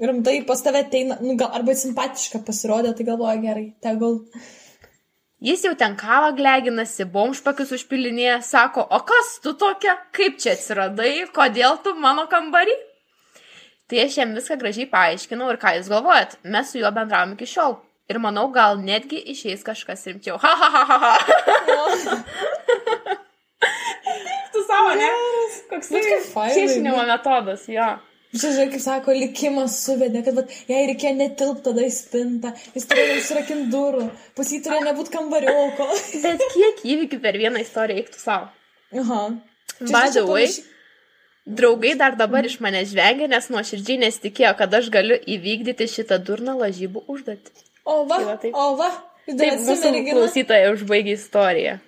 rimtai 0.00 0.40
pas 0.46 0.62
tave 0.62 0.84
ateina, 0.84 1.18
nu, 1.24 1.34
gal, 1.40 1.50
arba 1.58 1.74
simpatiška 1.76 2.42
pasirodė, 2.46 2.94
tai 2.96 3.06
galvoja 3.08 3.38
gerai, 3.42 3.68
tegul. 3.82 4.20
Jis 5.42 5.62
jau 5.62 5.74
ten 5.78 5.94
kavą 5.98 6.32
gleginasi, 6.34 7.06
bomšpakius 7.14 7.70
užpilinėje, 7.76 8.40
sako, 8.42 8.82
o 8.82 8.98
kas 9.06 9.36
tu 9.42 9.52
tokia, 9.58 9.94
kaip 10.14 10.38
čia 10.42 10.56
atsiradai, 10.56 11.12
kodėl 11.34 11.78
tu 11.84 11.94
mano 11.94 12.26
kambarį? 12.30 12.74
Tai 13.88 14.00
aš 14.02 14.18
jam 14.18 14.34
viską 14.36 14.58
gražiai 14.60 14.88
paaiškinau 14.90 15.52
ir 15.52 15.60
ką 15.62 15.76
jūs 15.78 15.90
galvojat, 15.92 16.34
mes 16.44 16.72
su 16.72 16.82
juo 16.82 16.90
bendravom 16.92 17.36
iki 17.38 17.46
šiol. 17.48 17.78
Ir 18.08 18.18
manau, 18.24 18.46
gal 18.52 18.78
netgi 18.80 19.18
išeis 19.34 19.64
kažkas 19.66 20.06
rimčiau. 20.08 20.38
Ha, 20.40 20.52
ha, 20.60 20.68
ha, 20.74 20.84
ha, 20.88 20.98
ha. 21.04 21.14
tu 24.52 24.62
savo, 24.68 24.94
ne? 24.96 25.08
Koks 25.70 25.90
Češinimo 26.54 27.02
nu. 27.02 27.08
metodas, 27.10 27.66
jo. 27.68 27.88
Čia, 28.32 28.50
žinai, 28.52 28.66
kaip 28.72 28.82
sako, 28.84 29.14
likimas 29.16 29.76
suvedė, 29.86 30.20
kad 30.26 30.36
vat, 30.36 30.50
jai 30.68 30.82
reikėjo 30.90 31.14
netilpti 31.16 31.64
tada 31.70 31.84
į 31.86 31.92
spintą, 31.96 32.50
jis 32.76 32.84
turėjo 32.90 33.14
užsirakinti 33.22 33.70
durų, 33.72 34.02
pas 34.36 34.50
jį 34.52 34.58
turėjo 34.66 34.82
nebūti 34.84 35.14
kambarioko. 35.14 35.86
Bet 36.26 36.44
kiek 36.52 36.82
įvykių 36.92 37.20
per 37.24 37.38
vieną 37.40 37.62
istoriją 37.64 38.02
eiktų 38.02 38.20
savo? 38.20 38.50
Aha. 39.00 39.22
Panašiai- 39.78 40.66
Draugai 41.48 41.94
dar 41.96 42.12
dabar 42.20 42.44
iš 42.44 42.58
mane 42.60 42.82
žvengia, 42.84 43.24
nes 43.32 43.46
nuoširdžiai 43.48 44.02
nesitikėjo, 44.02 44.50
kad 44.58 44.74
aš 44.76 44.90
galiu 44.92 45.16
įvykdyti 45.16 45.86
šitą 45.88 46.18
durną 46.20 46.58
lažybų 46.60 47.06
užduotį. 47.08 47.54
O 47.88 48.02
va, 48.08 48.18
Tai 48.20 48.26
va 48.28 48.36
taip. 48.42 48.54
o 48.58 48.66
va, 48.78 48.88
drąsi 49.28 49.64
mūsų 49.64 49.92
mergina. 49.94 50.16
klausytoja 50.18 50.72
užbaigė 50.74 51.14
istoriją. 51.16 51.78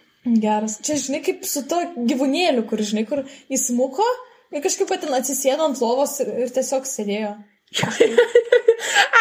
Geras. 0.40 0.78
Čia, 0.84 0.96
žinai, 1.00 1.20
kaip 1.24 1.44
su 1.48 1.62
to 1.68 1.78
gyvūnėliu, 2.10 2.64
kur, 2.68 2.80
žinai, 2.84 3.06
kur 3.08 3.22
įsmuko 3.52 4.04
ir 4.52 4.64
kažkaip 4.64 4.88
pat 4.90 5.04
ten 5.04 5.14
atsisėdo 5.16 5.64
ant 5.68 5.80
lovos 5.80 6.18
ir, 6.24 6.32
ir 6.44 6.52
tiesiog 6.56 6.88
sėdėjo. 6.88 7.34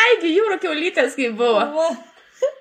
Aigi, 0.04 0.32
jūro 0.36 0.58
keulytės 0.62 1.16
kaip 1.18 1.36
buvo. 1.40 1.64
Va. 1.76 1.90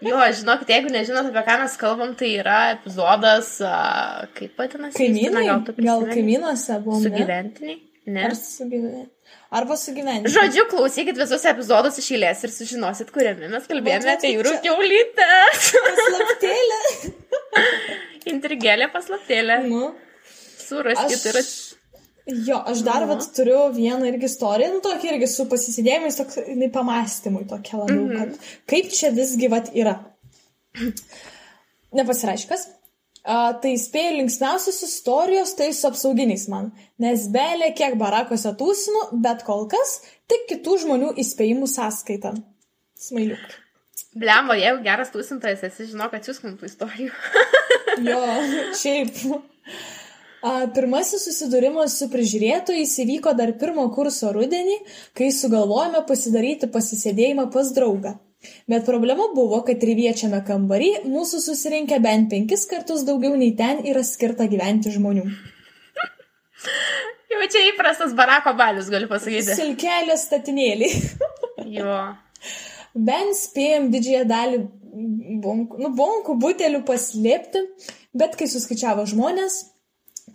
Jo, 0.02 0.18
žinokit, 0.35 0.70
jeigu 0.74 0.90
nežinot, 0.90 1.28
apie 1.31 1.42
ką 1.46 1.57
mes 1.62 1.74
kalbam, 1.78 2.14
tai 2.18 2.33
yra 2.40 2.59
epizodas, 2.74 3.52
a, 3.62 4.26
kaip 4.35 4.59
vadinasi? 4.59 4.98
Kaimynai? 4.98 5.44
Gal 5.46 5.62
Gal 5.78 6.02
kaimynuose 6.11 6.78
buvo. 6.85 6.98
Sugyventiniai? 7.04 7.78
Ne. 8.08 8.24
Ar 8.24 8.34
sugyventi. 8.38 9.08
Arba 9.52 9.76
sugyventi. 9.76 10.30
Žodžiu, 10.32 10.64
klausykit 10.70 11.18
visus 11.20 11.44
epizodus 11.50 11.98
iš 12.00 12.10
eilės 12.16 12.44
ir 12.46 12.52
sužinosit, 12.52 13.10
kuriame 13.12 13.50
mes 13.52 13.66
kalbėjome 13.68 14.14
apie 14.14 14.30
jūrų 14.34 14.54
keulytę. 14.64 15.28
Paslaptėlė. 15.88 16.78
Intrigėlė 18.32 18.88
paslaptėlė. 18.92 19.58
nu. 19.68 19.90
Suraskit 20.68 21.18
Aš- 21.18 21.26
ir... 21.32 21.42
Jo, 22.28 22.58
aš 22.68 22.82
dar 22.84 23.06
vat, 23.08 23.22
turiu 23.32 23.70
vieną 23.72 24.04
irgi 24.10 24.28
istoriją, 24.28 24.74
nu 24.74 24.82
tokia 24.84 25.14
irgi 25.14 25.30
su 25.32 25.46
pasisidėjimais, 25.48 26.18
toks, 26.18 26.36
jinai 26.44 26.68
pamastymui 26.74 27.46
tokia 27.48 27.78
labiau, 27.80 28.02
-hmm. 28.04 28.18
kad 28.18 28.50
kaip 28.68 28.90
čia 28.92 29.08
visgi 29.16 29.48
vat 29.48 29.70
yra. 29.72 29.94
Nepasiraiškas. 31.96 32.66
A, 33.26 33.52
tai 33.62 33.74
spėjau 33.81 34.16
linksmiausios 34.18 34.78
istorijos, 34.87 35.54
tai 35.59 35.70
su 35.76 35.88
apsauginiais 35.88 36.46
man. 36.52 36.70
Nes 37.02 37.26
belė 37.33 37.72
kiek 37.76 37.96
barakose 38.00 38.52
tūsinu, 38.59 39.09
bet 39.24 39.44
kol 39.46 39.66
kas 39.70 39.98
tik 40.31 40.46
kitų 40.52 40.78
žmonių 40.85 41.14
įspėjimų 41.22 41.68
sąskaita. 41.70 42.35
Smailiuk. 42.98 43.59
Blemba, 44.18 44.57
jeigu 44.59 44.83
geras 44.87 45.12
tūsintojas, 45.14 45.62
esi 45.68 45.90
žinau, 45.90 46.09
kad 46.12 46.26
jūs 46.26 46.40
tų 46.42 46.70
istorijų. 46.70 47.12
Jo, 47.98 48.18
šiaip. 48.78 49.16
A, 50.38 50.68
Pirmasis 50.70 51.24
susidūrimas 51.26 51.96
su 51.98 52.07
prižiūrėtojais 52.12 52.92
įvyko 53.02 53.33
dar 53.35 53.50
pirmo 53.59 53.88
kurso 53.90 54.31
rudenį, 54.37 54.76
kai 55.18 55.33
sugalvojome 55.35 56.04
pasidaryti 56.07 56.70
pasisėdėjimą 56.70 57.48
pas 57.50 57.72
draugą. 57.74 58.14
Bet 58.70 58.87
problema 58.87 59.27
buvo, 59.35 59.59
kad 59.66 59.81
triviečiame 59.83 60.38
kambarį 60.46 60.90
mūsų 61.11 61.40
susirinkę 61.42 61.98
bent 62.03 62.29
penkis 62.31 62.66
kartus 62.70 63.03
daugiau 63.09 63.35
nei 63.38 63.55
ten 63.59 63.83
yra 63.90 64.05
skirta 64.07 64.46
gyventi 64.51 64.92
žmonių. 64.94 65.24
Jau 67.29 67.48
čia 67.51 67.64
įprastas 67.72 68.14
barako 68.18 68.55
balius, 68.59 68.90
galiu 68.92 69.09
pasakyti. 69.11 69.57
Silkelės 69.59 70.27
statinėlį. 70.29 70.90
Jo. 71.68 71.98
Bent 72.94 73.37
spėjom 73.37 73.90
didžiąją 73.92 74.22
dalį 74.31 74.61
bonkų, 75.42 75.83
nu, 75.83 75.90
bonkų 75.98 76.38
butelių 76.40 76.85
paslėpti, 76.88 77.64
bet 78.16 78.38
kai 78.38 78.48
suskaičiavo 78.51 79.05
žmonės, 79.11 79.61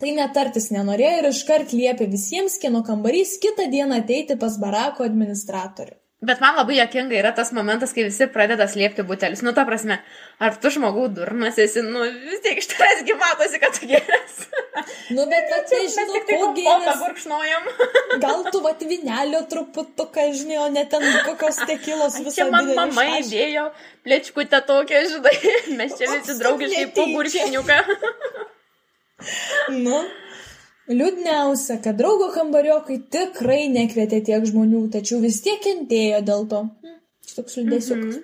tai 0.00 0.14
netartis 0.16 0.70
nenorėjo 0.74 1.18
ir 1.22 1.28
iškart 1.32 1.74
liepė 1.74 2.08
visiems, 2.12 2.60
kieno 2.62 2.84
kambarys 2.86 3.36
kitą 3.42 3.66
dieną 3.72 4.02
ateiti 4.04 4.38
pas 4.40 4.56
barako 4.60 5.08
administratorių. 5.08 5.96
Bet 6.24 6.40
man 6.40 6.56
labai 6.56 6.78
jokinga 6.78 7.16
yra 7.18 7.32
tas 7.36 7.50
momentas, 7.56 7.92
kai 7.92 8.06
visi 8.06 8.26
pradeda 8.32 8.64
slėpti 8.70 9.04
butelius. 9.06 9.42
Nu, 9.44 9.52
ta 9.56 9.64
prasme, 9.68 9.98
ar 10.40 10.54
tu 10.62 10.70
žmogų 10.72 11.08
durnas 11.18 11.58
esi, 11.60 11.82
nu, 11.84 12.04
vis 12.30 12.40
tiek 12.44 12.60
iš 12.62 12.68
tavęs 12.70 13.02
gi 13.08 13.16
matosi, 13.20 13.60
kad 13.62 13.76
tu 13.76 13.88
geras. 13.90 14.38
Nu, 15.14 15.26
bet 15.30 15.52
nežinau, 15.52 16.06
tik 16.14 16.24
tai 16.30 16.38
ko 16.40 16.48
gėlės. 16.56 17.02
gurkšnojam. 17.02 17.68
Gal 18.24 18.46
tu 18.54 18.62
vat 18.64 18.80
vinelio 18.88 19.42
truputuką, 19.52 20.24
žinai, 20.38 20.58
o 20.64 20.68
ne 20.72 20.86
ten 20.90 21.04
kokios 21.28 21.60
tekilos 21.68 22.18
visą 22.24 22.36
Čia 22.40 22.48
man 22.54 22.72
mama 22.78 23.04
šašį. 23.04 23.20
įdėjo 23.20 23.66
plečkutę 24.06 24.62
tokią, 24.70 25.04
žinai. 25.12 25.36
Mes 25.78 25.94
čia 26.00 26.10
visi 26.14 26.38
draugiškai 26.40 26.88
po 26.96 27.06
gurkšniuką. 27.12 27.78
Nu. 29.84 30.02
Liūdniausia, 30.90 31.78
kad 31.80 31.96
draugo 31.96 32.28
kambariokai 32.34 32.98
tikrai 33.12 33.64
nekvietė 33.72 34.20
tiek 34.26 34.44
žmonių, 34.44 34.84
tačiau 34.92 35.22
vis 35.22 35.40
tiek 35.44 35.62
kentėjo 35.64 36.20
dėl 36.26 36.46
to. 36.50 36.60
Hm, 36.84 36.98
čia 37.24 37.36
Toks 37.38 37.56
liūdėsiukas. 37.60 38.22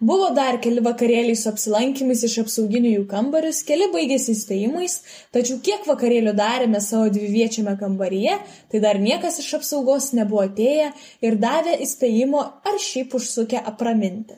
Buvo 0.00 0.28
dar 0.36 0.58
keli 0.60 0.82
vakarėliai 0.84 1.36
su 1.40 1.46
apsilankimais 1.48 2.20
iš 2.26 2.34
apsauginių 2.42 2.90
jų 2.90 3.04
kambarius, 3.08 3.62
keli 3.64 3.86
baigėsi 3.94 4.34
įspėjimais, 4.34 4.96
tačiau 5.32 5.56
kiek 5.64 5.86
vakarėlių 5.88 6.34
darėme 6.36 6.82
savo 6.84 7.06
dviviečiame 7.14 7.72
kambaryje, 7.80 8.34
tai 8.72 8.82
dar 8.84 9.00
niekas 9.00 9.38
iš 9.40 9.54
apsaugos 9.60 10.10
nebuvo 10.18 10.42
atėję 10.50 10.90
ir 11.24 11.38
davė 11.40 11.78
įspėjimo 11.86 12.42
ar 12.68 12.82
šiaip 12.82 13.16
užsukę 13.16 13.62
apraminti. 13.72 14.36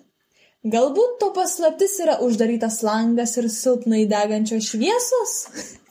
Galbūt 0.68 1.18
to 1.18 1.32
paslaptis 1.34 1.96
yra 2.04 2.20
uždarytas 2.22 2.82
langas 2.86 3.34
ir 3.40 3.50
silpnai 3.50 4.04
degančios 4.10 4.70
šviesos? 4.70 5.34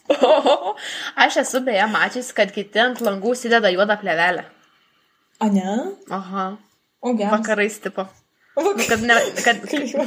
O, 0.08 0.76
aš 1.26 1.42
esu 1.44 1.62
beje 1.66 1.88
mačius, 1.92 2.32
kad 2.36 2.54
kiti 2.56 2.82
ant 2.84 3.02
langų 3.04 3.36
įsideda 3.36 3.72
juodą 3.74 4.00
plevelę. 4.02 4.46
A 5.44 5.50
ne? 5.54 5.76
Aha. 6.10 6.48
O 7.02 7.14
geras. 7.14 7.36
Vakarais 7.36 7.80
tipo. 7.84 8.08
Nu, 8.58 8.74
kad 8.90 9.04
ne, 9.06 9.16
kad, 9.46 9.58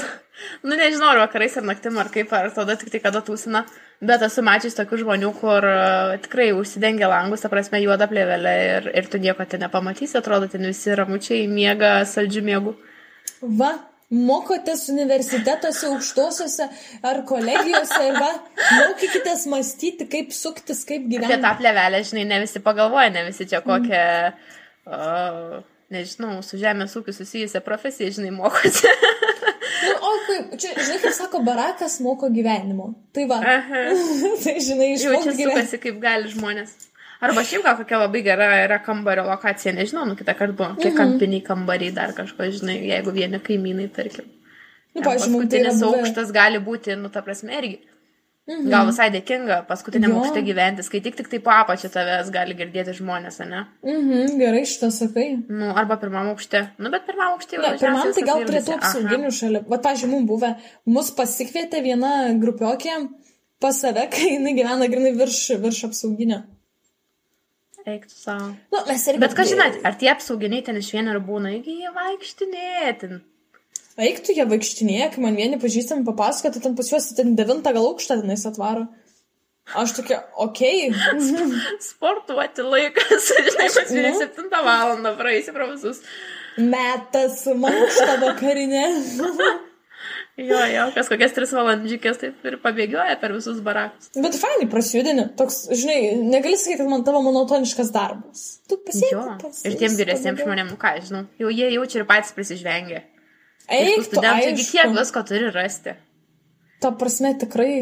nu 0.67 0.75
nežinau, 0.75 1.13
ar 1.13 1.21
vakarais 1.23 1.55
ar 1.61 1.67
naktim, 1.69 1.99
ar 2.03 2.09
kaip, 2.11 2.33
ar 2.35 2.51
tada 2.55 2.75
tik 2.81 2.91
tai 2.91 2.99
kada 3.05 3.21
tūsina, 3.23 3.63
bet 4.03 4.25
esu 4.27 4.43
mačius 4.43 4.75
tokių 4.79 5.05
žmonių, 5.05 5.31
kur 5.39 5.67
uh, 5.69 6.17
tikrai 6.25 6.49
užsidengia 6.59 7.07
langus, 7.13 7.45
ta 7.45 7.51
prasme, 7.53 7.79
juoda 7.85 8.09
plėvelė 8.11 8.55
ir, 8.65 8.89
ir 8.99 9.11
tu 9.13 9.21
nieko 9.23 9.47
ten 9.47 9.63
nepamatysi, 9.63 10.19
atrodo, 10.19 10.51
ten 10.51 10.67
visi 10.67 10.97
ramučiai 10.99 11.47
miega 11.51 12.01
saldžių 12.11 12.43
miegų. 12.49 12.75
Va, 13.61 13.71
mokotės 14.11 14.89
universitetuose, 14.91 15.87
aukštosiuose 15.93 16.67
ar 17.07 17.21
kolegijose 17.29 18.01
ir 18.09 18.17
va, 18.19 18.31
mokykitės 18.81 19.45
mąstyti, 19.51 20.09
kaip 20.11 20.33
suktis, 20.35 20.83
kaip 20.89 21.05
Apie 21.07 21.19
gyventi. 21.19 21.41
tą 21.45 21.53
plėvelę, 21.61 22.01
žinai, 22.09 22.25
ne 22.33 22.41
visi 22.43 22.63
pagalvoja, 22.65 23.13
ne 23.15 23.23
visi 23.29 23.47
čia 23.51 23.63
kokią, 23.63 24.03
uh, 24.91 25.61
nežinau, 25.95 26.41
su 26.47 26.59
žemės 26.59 26.97
ūkiu 26.99 27.15
susijusią 27.15 27.63
profesiją, 27.67 28.11
žinai, 28.19 28.35
mokosi. 28.35 28.91
Nu, 29.81 29.93
o 30.05 30.09
kaip, 30.27 30.51
čia, 30.61 30.75
žinai, 30.77 30.99
kaip 31.01 31.15
sako, 31.17 31.39
barakas 31.47 31.95
moko 32.05 32.29
gyvenimo. 32.29 32.91
Tai 33.17 33.23
va, 33.31 33.39
tai 34.45 34.59
žinai, 34.61 34.91
Jau 35.01 35.15
čia 35.25 35.33
gyventi. 35.39 35.79
kaip 35.81 35.97
gali 36.03 36.29
žmonės. 36.29 36.75
Arba 37.21 37.45
šiaip 37.45 37.65
gal 37.67 37.77
kokia 37.77 38.01
labai 38.01 38.23
gera 38.25 38.49
yra 38.63 38.81
kambario 38.85 39.27
lokacija, 39.29 39.75
nežinau, 39.77 40.07
nu 40.09 40.17
kitą 40.17 40.35
kartą 40.39 40.57
buvo, 40.57 40.71
kiek 40.81 40.97
kampiniai 40.97 41.45
kambariai 41.45 41.93
dar 41.97 42.15
kažko, 42.17 42.49
žinai, 42.57 42.79
jeigu 42.89 43.13
vieni 43.13 43.41
kaimynai, 43.45 43.91
tarkim. 43.93 44.29
Nu, 44.95 45.03
tai 45.03 45.15
yra 45.15 45.21
Paskutinis 45.21 45.83
buvę. 45.83 46.01
aukštas 46.01 46.33
gali 46.35 46.59
būti, 46.65 46.97
nu, 46.99 47.13
ta 47.13 47.23
prasme, 47.23 47.53
irgi. 47.61 47.79
Gal 48.51 48.89
visai 48.89 49.11
dėkinga 49.15 49.61
paskutiniam 49.69 50.17
aukšte 50.19 50.41
gyventi, 50.43 50.83
kai 50.91 51.01
tik, 51.05 51.15
tik 51.21 51.29
tai 51.31 51.39
po 51.45 51.53
apačią 51.55 51.91
tavęs 51.95 52.33
gali 52.35 52.57
girdėti 52.59 52.97
žmonės, 52.99 53.39
ne? 53.47 53.61
Mhm, 53.87 54.39
gerai 54.41 54.65
šitą 54.67 54.89
sakai. 54.95 55.27
Nu, 55.47 55.71
arba 55.79 56.01
pirmam 56.01 56.33
aukšte. 56.33 56.65
Nu, 56.83 56.91
bet 56.91 57.07
pirmam 57.07 57.37
aukšte 57.37 57.59
jau. 57.59 57.63
Ne, 57.63 57.77
pirmam 57.79 58.11
tai 58.17 58.25
gal 58.27 58.43
prie 58.49 58.63
tų 58.67 58.75
apsauginių 58.79 59.31
šalia. 59.37 59.63
Va, 59.71 59.79
pažiūrėjau, 59.85 60.15
mums 60.17 60.31
buvę, 60.33 60.55
mus 60.91 61.13
pasikvietė 61.15 61.85
viena 61.85 62.15
grupiokė 62.43 62.97
pas 63.63 63.79
save, 63.85 64.09
kai 64.15 64.33
jinai 64.33 64.57
gyvena 64.59 64.91
grinai 64.91 65.15
virš, 65.21 65.45
virš 65.63 65.85
apsauginio. 65.93 66.43
Eik 67.91 68.07
tu 68.11 68.15
savo. 68.15 68.53
Nu, 68.73 68.85
mes 68.89 69.05
irgi. 69.11 69.21
Bet 69.23 69.35
ką 69.39 69.47
žinai, 69.49 69.71
ar 69.87 69.97
tie 70.01 70.11
apsauginiai 70.13 70.65
ten 70.67 70.79
iš 70.81 70.93
vieno 70.95 71.15
ir 71.17 71.21
būna, 71.25 71.53
iki 71.59 71.81
jie 71.83 71.93
vaikštinėtin. 71.97 73.21
Eiktų 74.01 74.37
jie 74.39 74.47
vaikštinėje, 74.49 75.11
kai 75.15 75.23
man 75.25 75.37
vieni 75.37 75.59
pažįstami 75.61 76.07
papasakojo, 76.07 76.55
tai 76.55 76.63
ten 76.65 76.77
pas 76.79 76.89
juos 76.89 77.11
ten 77.19 77.35
devintą 77.37 77.75
gal 77.77 77.89
aukštą 77.91 78.21
tenais 78.23 78.47
atvaro. 78.49 78.87
Aš 79.77 79.93
tokia, 79.99 80.23
okei. 80.41 80.91
Okay. 80.91 81.51
Sportuoti 81.91 82.65
laikas, 82.67 83.31
žinai, 83.47 83.69
Nu. 83.69 83.75
pasvirė 83.77 84.13
7 84.19 84.53
valandą, 84.55 85.15
praeisi 85.19 85.55
pro 85.55 85.69
visus. 85.71 86.01
Metas 86.59 87.45
mankštą 87.47 88.17
vakarinę. 88.25 88.87
Jo, 90.41 90.59
jo, 90.73 90.85
kas 90.95 91.11
kokias 91.13 91.35
3 91.37 91.53
valandžikės 91.59 92.21
taip 92.23 92.47
ir 92.49 92.57
pabėgioja 92.63 93.17
per 93.21 93.35
visus 93.37 93.59
barakus. 93.65 94.09
Bet 94.17 94.39
fainai 94.41 94.69
prasijudini. 94.73 95.27
Toks, 95.37 95.67
žinai, 95.77 95.99
negali 96.25 96.57
sakyti, 96.57 96.79
kad 96.81 96.89
man 96.89 97.05
tavo 97.05 97.21
monotoniškas 97.27 97.93
darbas. 97.93 98.45
Tu 98.71 98.79
Jo. 98.79 99.25
pasiekai. 99.43 99.69
Ir 99.69 99.79
tiem 99.83 99.97
vyresniems 99.99 100.41
žmonėms, 100.41 100.73
nu 100.73 100.81
ką, 100.81 100.95
žinau, 101.05 101.25
jau 101.43 101.53
jie 101.53 101.69
jaučia 101.75 102.01
ir 102.01 102.07
patys 102.09 102.33
prisižvengia. 102.37 103.03
Eik, 103.71 104.01
tu 104.01 104.09
studentų 104.09 104.55
gi 104.57 104.65
tiek 104.65 104.85
aišku. 104.87 104.99
visko 104.99 105.25
turi 105.29 105.51
rasti. 105.55 105.97
Ta 106.81 106.91
prasme 106.97 107.35
tikrai. 107.39 107.75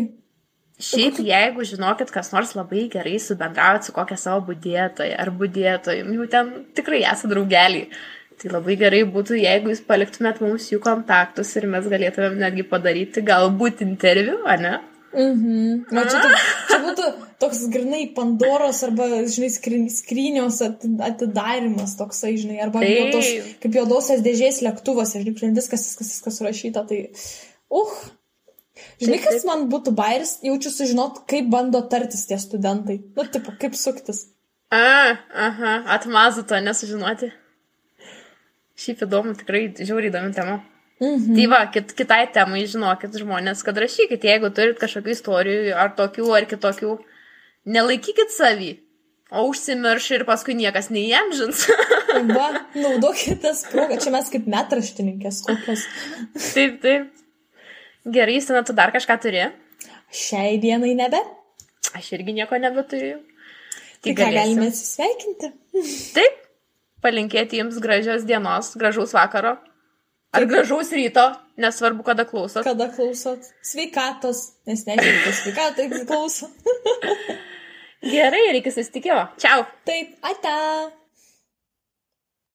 Šiaip, 0.78 1.16
jeigu 1.26 1.64
žinokit, 1.66 2.10
kas 2.14 2.28
nors 2.30 2.52
labai 2.54 2.84
gerai 2.92 3.16
subendrauti 3.18 3.88
su 3.88 3.94
kokia 3.96 4.14
savo 4.20 4.44
būdėtoja 4.46 5.16
ar 5.18 5.30
būdėtoju, 5.34 6.04
jau 6.14 6.26
ten 6.30 6.52
tikrai 6.78 7.00
esate 7.02 7.32
draugeliai. 7.32 7.88
Tai 8.38 8.52
labai 8.54 8.76
gerai 8.78 9.00
būtų, 9.10 9.40
jeigu 9.40 9.72
jūs 9.72 9.80
paliktumėt 9.86 10.38
mums 10.44 10.68
jų 10.70 10.78
kontaktus 10.84 11.56
ir 11.58 11.66
mes 11.70 11.88
galėtumėm 11.90 12.38
netgi 12.38 12.62
padaryti 12.70 13.24
galbūt 13.26 13.82
interviu, 13.82 14.38
ar 14.46 14.62
ne? 14.62 14.74
Mhm. 15.08 15.88
Na, 15.96 16.04
čia, 16.04 16.20
taip, 16.20 16.44
čia 16.68 16.78
būtų 16.84 17.06
toks 17.40 17.62
grinai 17.72 18.02
Pandoros 18.14 18.82
arba, 18.84 19.06
žinai, 19.30 19.48
skrynios 19.94 20.60
ati- 20.66 20.92
atidarimas 21.06 21.96
toksai, 21.98 22.34
žinai, 22.38 22.60
arba 22.66 22.82
Taip. 22.84 22.98
juodos, 22.98 23.30
kaip 23.64 23.80
juodosios 23.80 24.22
dėžės 24.26 24.60
lėktuvose, 24.66 25.22
žinai, 25.24 25.34
ten 25.40 25.56
viskas, 25.56 25.88
viskas, 25.88 26.12
viskas 26.12 26.38
surašyta. 26.42 26.84
Tai, 26.90 27.00
uh. 27.72 27.98
Žinai, 29.02 29.18
kas 29.24 29.42
man 29.48 29.66
būtų 29.72 29.94
bairis, 29.96 30.36
jaučiu 30.44 30.70
sužinot, 30.70 31.24
kaip 31.30 31.48
bando 31.50 31.80
tartis 31.90 32.28
tie 32.28 32.38
studentai. 32.38 33.00
Nu, 33.16 33.24
tipo, 33.26 33.56
kaip 33.58 33.74
suktis. 33.74 34.28
A, 34.70 35.16
aha, 35.34 35.74
atmazu 35.96 36.44
to 36.46 36.60
nesužinoti. 36.62 37.32
Šiaip 38.78 39.06
įdomu, 39.08 39.34
tikrai 39.38 39.68
žiauriai 39.74 40.12
įdomi 40.12 40.34
tema. 40.36 40.60
Mhm. 40.98 41.34
Tai 41.36 41.46
va, 41.50 41.60
kit, 41.74 41.92
kitai 41.98 42.24
temai 42.34 42.64
žinokit 42.70 43.14
žmonės, 43.20 43.62
kad 43.66 43.78
rašykit, 43.78 44.24
jeigu 44.26 44.50
turit 44.54 44.80
kažkokių 44.80 45.14
istorijų 45.14 45.76
ar 45.78 45.94
tokių 45.98 46.30
ar 46.34 46.46
kitokių, 46.50 46.96
nelaikykit 47.70 48.34
savį. 48.34 48.72
O 49.28 49.44
užsimirš 49.50 50.06
ir 50.16 50.24
paskui 50.24 50.56
niekas 50.56 50.88
neįamžins. 50.90 51.66
Va, 52.32 52.48
naudokitės 52.84 53.66
progą. 53.68 53.98
Čia 54.00 54.12
mes 54.14 54.30
kaip 54.32 54.48
metraštininkės 54.48 55.42
kokios. 55.46 55.84
taip, 56.54 56.80
taip. 56.82 57.10
Gerai, 58.08 58.38
Justina, 58.38 58.64
tu 58.64 58.72
dar 58.72 58.94
kažką 58.94 59.18
turi? 59.20 59.44
Šiai 60.08 60.56
dienai 60.62 60.94
nebe. 60.96 61.20
Aš 61.98 62.14
irgi 62.16 62.34
nieko 62.40 62.56
nebeturiu. 62.62 63.20
Tai 64.00 64.14
ką 64.16 64.30
galime 64.32 64.70
atsisveikinti? 64.72 65.52
Taip. 66.16 66.44
Palinkėti 67.04 67.60
jums 67.60 67.78
gražios 67.82 68.26
dienos, 68.26 68.72
gražaus 68.78 69.14
vakaro. 69.14 69.56
Ar 70.34 70.44
gražaus 70.44 70.90
ryto, 70.92 71.24
nesvarbu, 71.56 72.04
kada 72.04 72.26
klausot. 72.28 72.66
Kada 72.66 72.90
klausot. 72.92 73.48
Sveikatos, 73.64 74.42
nes 74.68 74.84
nežinote, 74.88 75.32
sveikatai 75.40 75.88
klauso. 76.04 76.50
Gerai, 78.12 78.44
reikia 78.52 78.74
susitikimo. 78.74 79.24
Čiau. 79.40 79.64
Taip, 79.88 80.18
ata. 80.22 80.97